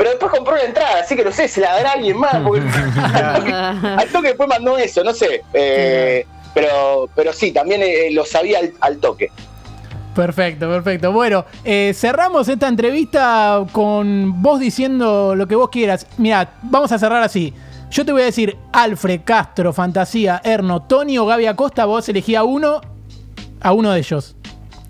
Pero 0.02 0.10
después 0.10 0.32
compró 0.32 0.56
la 0.56 0.64
entrada, 0.64 1.02
así 1.02 1.16
que 1.16 1.24
no 1.24 1.32
sé, 1.32 1.48
se 1.48 1.62
la 1.62 1.74
dará 1.76 1.92
alguien 1.92 2.18
más. 2.18 2.38
Porque 2.38 2.62
al, 3.04 3.36
toque, 3.36 3.52
al 3.54 4.08
toque 4.10 4.28
después 4.30 4.50
mandó 4.50 4.76
eso, 4.80 5.04
no 5.04 5.14
sé. 5.14 5.44
Eh, 5.54 6.26
pero, 6.56 7.08
pero 7.16 7.32
sí, 7.32 7.52
también 7.52 7.84
eh, 7.84 8.10
lo 8.12 8.26
sabía 8.26 8.58
al- 8.60 8.74
al 8.82 8.98
toque. 8.98 9.30
Perfecto, 10.16 10.68
perfecto. 10.68 11.12
Bueno, 11.12 11.46
eh, 11.64 11.94
cerramos 11.96 12.48
esta 12.48 12.68
entrevista 12.68 13.64
con 13.72 14.42
vos 14.42 14.60
diciendo 14.60 15.36
lo 15.36 15.48
que 15.48 15.54
vos 15.56 15.70
quieras. 15.70 16.08
Mira, 16.18 16.56
vamos 16.64 16.92
a 16.92 16.98
cerrar 16.98 17.22
así. 17.22 17.54
Yo 17.92 18.04
te 18.04 18.12
voy 18.12 18.24
a 18.24 18.26
decir 18.26 18.58
Alfred, 18.74 19.22
Castro, 19.24 19.72
Fantasía, 19.72 20.42
Erno, 20.44 20.82
Tony 20.82 21.20
o 21.20 21.28
Gaby 21.28 21.46
Acosta. 21.46 21.86
Vos 21.86 22.10
elegí 22.10 22.34
a 22.34 22.44
uno, 22.44 22.82
a 23.62 23.72
uno 23.72 23.92
de 23.92 24.00
ellos. 24.00 24.36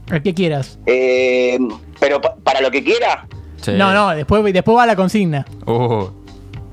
El 0.10 0.24
que 0.24 0.34
quieras. 0.34 0.80
Eh, 0.86 1.60
pero 2.00 2.22
pa- 2.22 2.36
para 2.44 2.62
lo 2.62 2.72
que 2.72 2.82
quiera. 2.82 3.28
Sí. 3.62 3.72
No, 3.74 3.94
no, 3.94 4.10
después, 4.10 4.44
después 4.54 4.78
va 4.78 4.86
la 4.86 4.96
consigna. 4.96 5.46
Uh, 5.66 6.10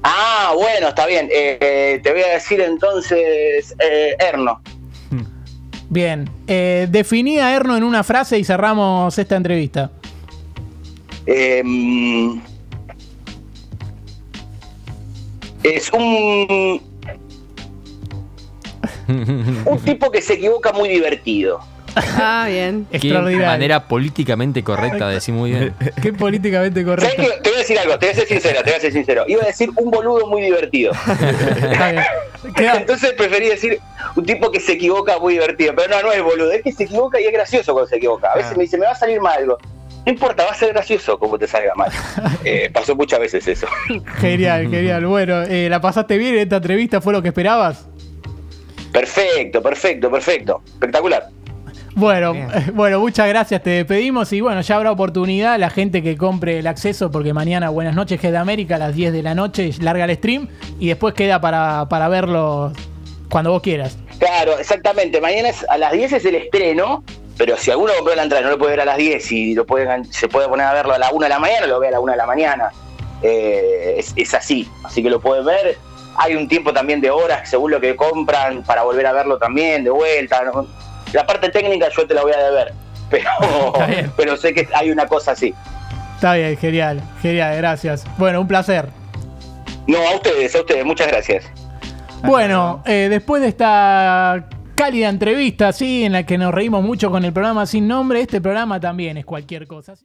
Ah, 0.03 0.53
bueno, 0.55 0.89
está 0.89 1.07
bien. 1.07 1.29
Eh, 1.31 1.59
eh, 1.61 2.01
te 2.03 2.13
voy 2.13 2.23
a 2.23 2.29
decir 2.29 2.61
entonces 2.61 3.75
eh, 3.79 4.17
Erno. 4.19 4.61
Bien. 5.91 6.29
Eh, 6.47 6.87
definí 6.91 7.39
a 7.39 7.55
Erno 7.55 7.77
en 7.77 7.83
una 7.83 8.03
frase 8.03 8.39
y 8.39 8.45
cerramos 8.45 9.19
esta 9.19 9.37
entrevista. 9.37 9.91
Eh, 11.27 11.63
mm, 11.65 12.41
es 15.63 15.93
un 15.93 16.81
un 19.67 19.79
tipo 19.85 20.11
que 20.11 20.23
se 20.23 20.35
equivoca 20.35 20.73
muy 20.73 20.89
divertido. 20.89 21.61
Ah, 21.97 22.47
bien. 22.49 22.87
qué 22.91 22.97
Extraordinario. 22.99 23.47
manera 23.47 23.85
políticamente 23.89 24.63
correcta 24.63 25.09
de 25.09 25.15
decir 25.15 25.35
muy 25.35 25.51
bien. 25.51 25.75
Qué 26.03 26.13
políticamente 26.13 26.83
¿Sabes 26.85 26.97
correcto. 26.97 27.23
qué? 27.23 27.41
Te 27.43 27.49
voy 27.51 27.57
a 27.57 27.61
decir 27.61 27.79
algo, 27.79 27.99
te 27.99 28.07
voy 28.07 28.13
a 28.13 28.17
ser 28.17 28.29
sincero, 28.29 28.59
te 28.63 28.71
voy 28.71 28.79
a 28.79 28.81
ser 28.81 28.93
sincero. 28.93 29.25
Iba 29.27 29.43
a 29.43 29.47
decir 29.47 29.71
un 29.77 29.91
boludo 29.91 30.27
muy 30.27 30.43
divertido. 30.43 30.93
Entonces 32.57 33.13
preferí 33.13 33.49
decir 33.49 33.79
un 34.17 34.25
tipo 34.25 34.51
que 34.51 34.61
se 34.61 34.73
equivoca 34.73 35.19
muy 35.19 35.35
divertido. 35.35 35.73
Pero 35.77 35.89
no, 35.97 36.03
no 36.03 36.13
es 36.13 36.23
boludo, 36.23 36.53
es 36.53 36.63
que 36.63 36.73
se 36.73 36.85
equivoca 36.85 37.21
y 37.21 37.25
es 37.25 37.33
gracioso 37.33 37.73
cuando 37.73 37.89
se 37.89 37.97
equivoca. 37.97 38.33
A 38.33 38.37
veces 38.37 38.53
Ah. 38.53 38.57
me 38.57 38.63
dice, 38.65 38.79
me 38.79 38.87
va 38.87 38.93
a 38.93 38.97
salir 38.97 39.21
mal 39.21 39.39
algo. 39.39 39.59
No 40.07 40.13
importa, 40.13 40.45
va 40.45 40.53
a 40.53 40.55
ser 40.55 40.73
gracioso 40.73 41.19
como 41.19 41.39
te 41.39 41.47
salga 41.47 41.75
mal. 41.75 41.91
Eh, 42.45 42.71
pasó 42.73 42.95
muchas 42.95 43.21
veces 43.21 43.47
eso. 43.47 43.67
Genial, 44.19 44.69
genial. 44.71 45.05
Bueno, 45.07 45.43
eh, 45.43 45.69
¿la 45.69 45.81
pasaste 45.81 46.17
bien 46.17 46.35
en 46.35 46.41
esta 46.41 46.57
entrevista? 46.57 47.01
¿Fue 47.01 47.13
lo 47.13 47.21
que 47.21 47.29
esperabas? 47.29 47.87
Perfecto, 48.93 49.61
perfecto, 49.63 50.11
perfecto. 50.11 50.63
Espectacular. 50.67 51.29
Bueno, 51.99 52.33
Bien. 52.33 52.49
bueno, 52.75 53.01
muchas 53.01 53.27
gracias, 53.29 53.61
te 53.61 53.71
despedimos 53.71 54.33
y 54.33 54.41
bueno, 54.41 54.61
ya 54.61 54.77
habrá 54.77 54.93
oportunidad 54.93 55.59
la 55.59 55.69
gente 55.69 56.01
que 56.01 56.17
compre 56.17 56.61
el 56.61 56.69
acceso 56.69 57.11
porque 57.11 57.35
mañana 57.35 57.71
Buenas 57.71 57.97
noches 57.97 58.23
de 58.23 58.37
América 58.37 58.77
a 58.77 58.79
las 58.79 58.95
10 58.95 59.13
de 59.13 59.23
la 59.25 59.35
noche 59.35 59.71
larga 59.81 60.05
el 60.05 60.15
stream 60.15 60.47
y 60.79 60.87
después 60.87 61.13
queda 61.15 61.41
para, 61.41 61.89
para 61.89 62.09
verlo 62.09 62.73
cuando 63.29 63.51
vos 63.51 63.63
quieras. 63.63 63.99
Claro, 64.21 64.57
exactamente. 64.59 65.21
Mañana 65.21 65.49
es- 65.49 65.67
a 65.69 65.77
las 65.77 65.93
10 65.93 66.13
es 66.13 66.25
el 66.25 66.37
estreno, 66.37 67.03
pero 67.37 67.57
si 67.57 67.73
alguno 67.73 67.93
compró 67.97 68.15
la 68.15 68.23
entrada 68.23 68.43
y 68.43 68.45
no 68.45 68.51
lo 68.53 68.59
puede 68.59 68.71
ver 68.73 68.81
a 68.83 68.85
las 68.85 68.97
10 68.97 69.33
y 69.33 69.55
lo 69.55 69.67
puede, 69.67 70.05
se 70.11 70.29
puede 70.29 70.49
poner 70.49 70.67
a 70.67 70.73
verlo 70.75 70.95
a 70.95 70.99
la 70.99 71.11
1 71.11 71.25
de 71.25 71.29
la 71.31 71.39
mañana, 71.41 71.67
lo 71.67 71.81
ve 71.81 71.89
a 71.89 71.91
la 71.91 72.01
1 72.01 72.13
de 72.13 72.17
la 72.19 72.27
mañana. 72.27 72.71
Eh, 73.23 73.97
es, 73.99 74.13
es 74.15 74.35
así, 74.35 74.69
así 74.85 75.03
que 75.03 75.11
lo 75.11 75.19
pueden 75.21 75.45
ver. 75.45 75.77
Hay 76.17 76.37
un 76.37 76.47
tiempo 76.47 76.73
también 76.73 77.01
de 77.01 77.11
horas 77.11 77.49
según 77.51 77.73
lo 77.73 77.81
que 77.81 77.97
compran 77.97 78.63
para 78.63 78.85
volver 78.85 79.07
a 79.07 79.13
verlo 79.13 79.37
también 79.39 79.83
de 79.83 79.91
vuelta. 79.91 80.43
¿no? 80.45 80.67
La 81.13 81.27
parte 81.27 81.49
técnica 81.49 81.89
yo 81.89 82.07
te 82.07 82.15
la 82.15 82.23
voy 82.23 82.33
a 82.33 82.39
deber, 82.39 82.73
pero, 83.11 83.31
pero 84.17 84.37
sé 84.37 84.53
que 84.53 84.69
hay 84.75 84.91
una 84.91 85.07
cosa 85.07 85.33
así. 85.33 85.55
Está 86.15 86.35
bien, 86.35 86.57
genial, 86.57 87.01
genial, 87.23 87.57
gracias. 87.57 88.05
Bueno, 88.19 88.41
un 88.41 88.49
placer. 88.49 88.89
No, 89.87 89.99
a 89.99 90.17
ustedes, 90.17 90.55
a 90.55 90.61
ustedes, 90.61 90.85
muchas 90.85 91.07
gracias. 91.07 91.45
Bueno, 92.23 92.83
eh, 92.85 93.07
después 93.09 93.41
de 93.41 93.49
esta 93.49 94.49
cálida 94.75 95.09
entrevista, 95.09 95.73
sí, 95.73 96.05
en 96.05 96.13
la 96.13 96.27
que 96.27 96.37
nos 96.37 96.53
reímos 96.53 96.83
mucho 96.83 97.11
con 97.11 97.25
el 97.25 97.33
programa 97.33 97.67
sin 97.67 97.89
nombre, 97.89 98.21
este 98.21 98.41
programa 98.41 98.81
también 98.81 99.17
es 99.17 99.25
cualquier 99.25 99.67
cosa. 99.67 99.95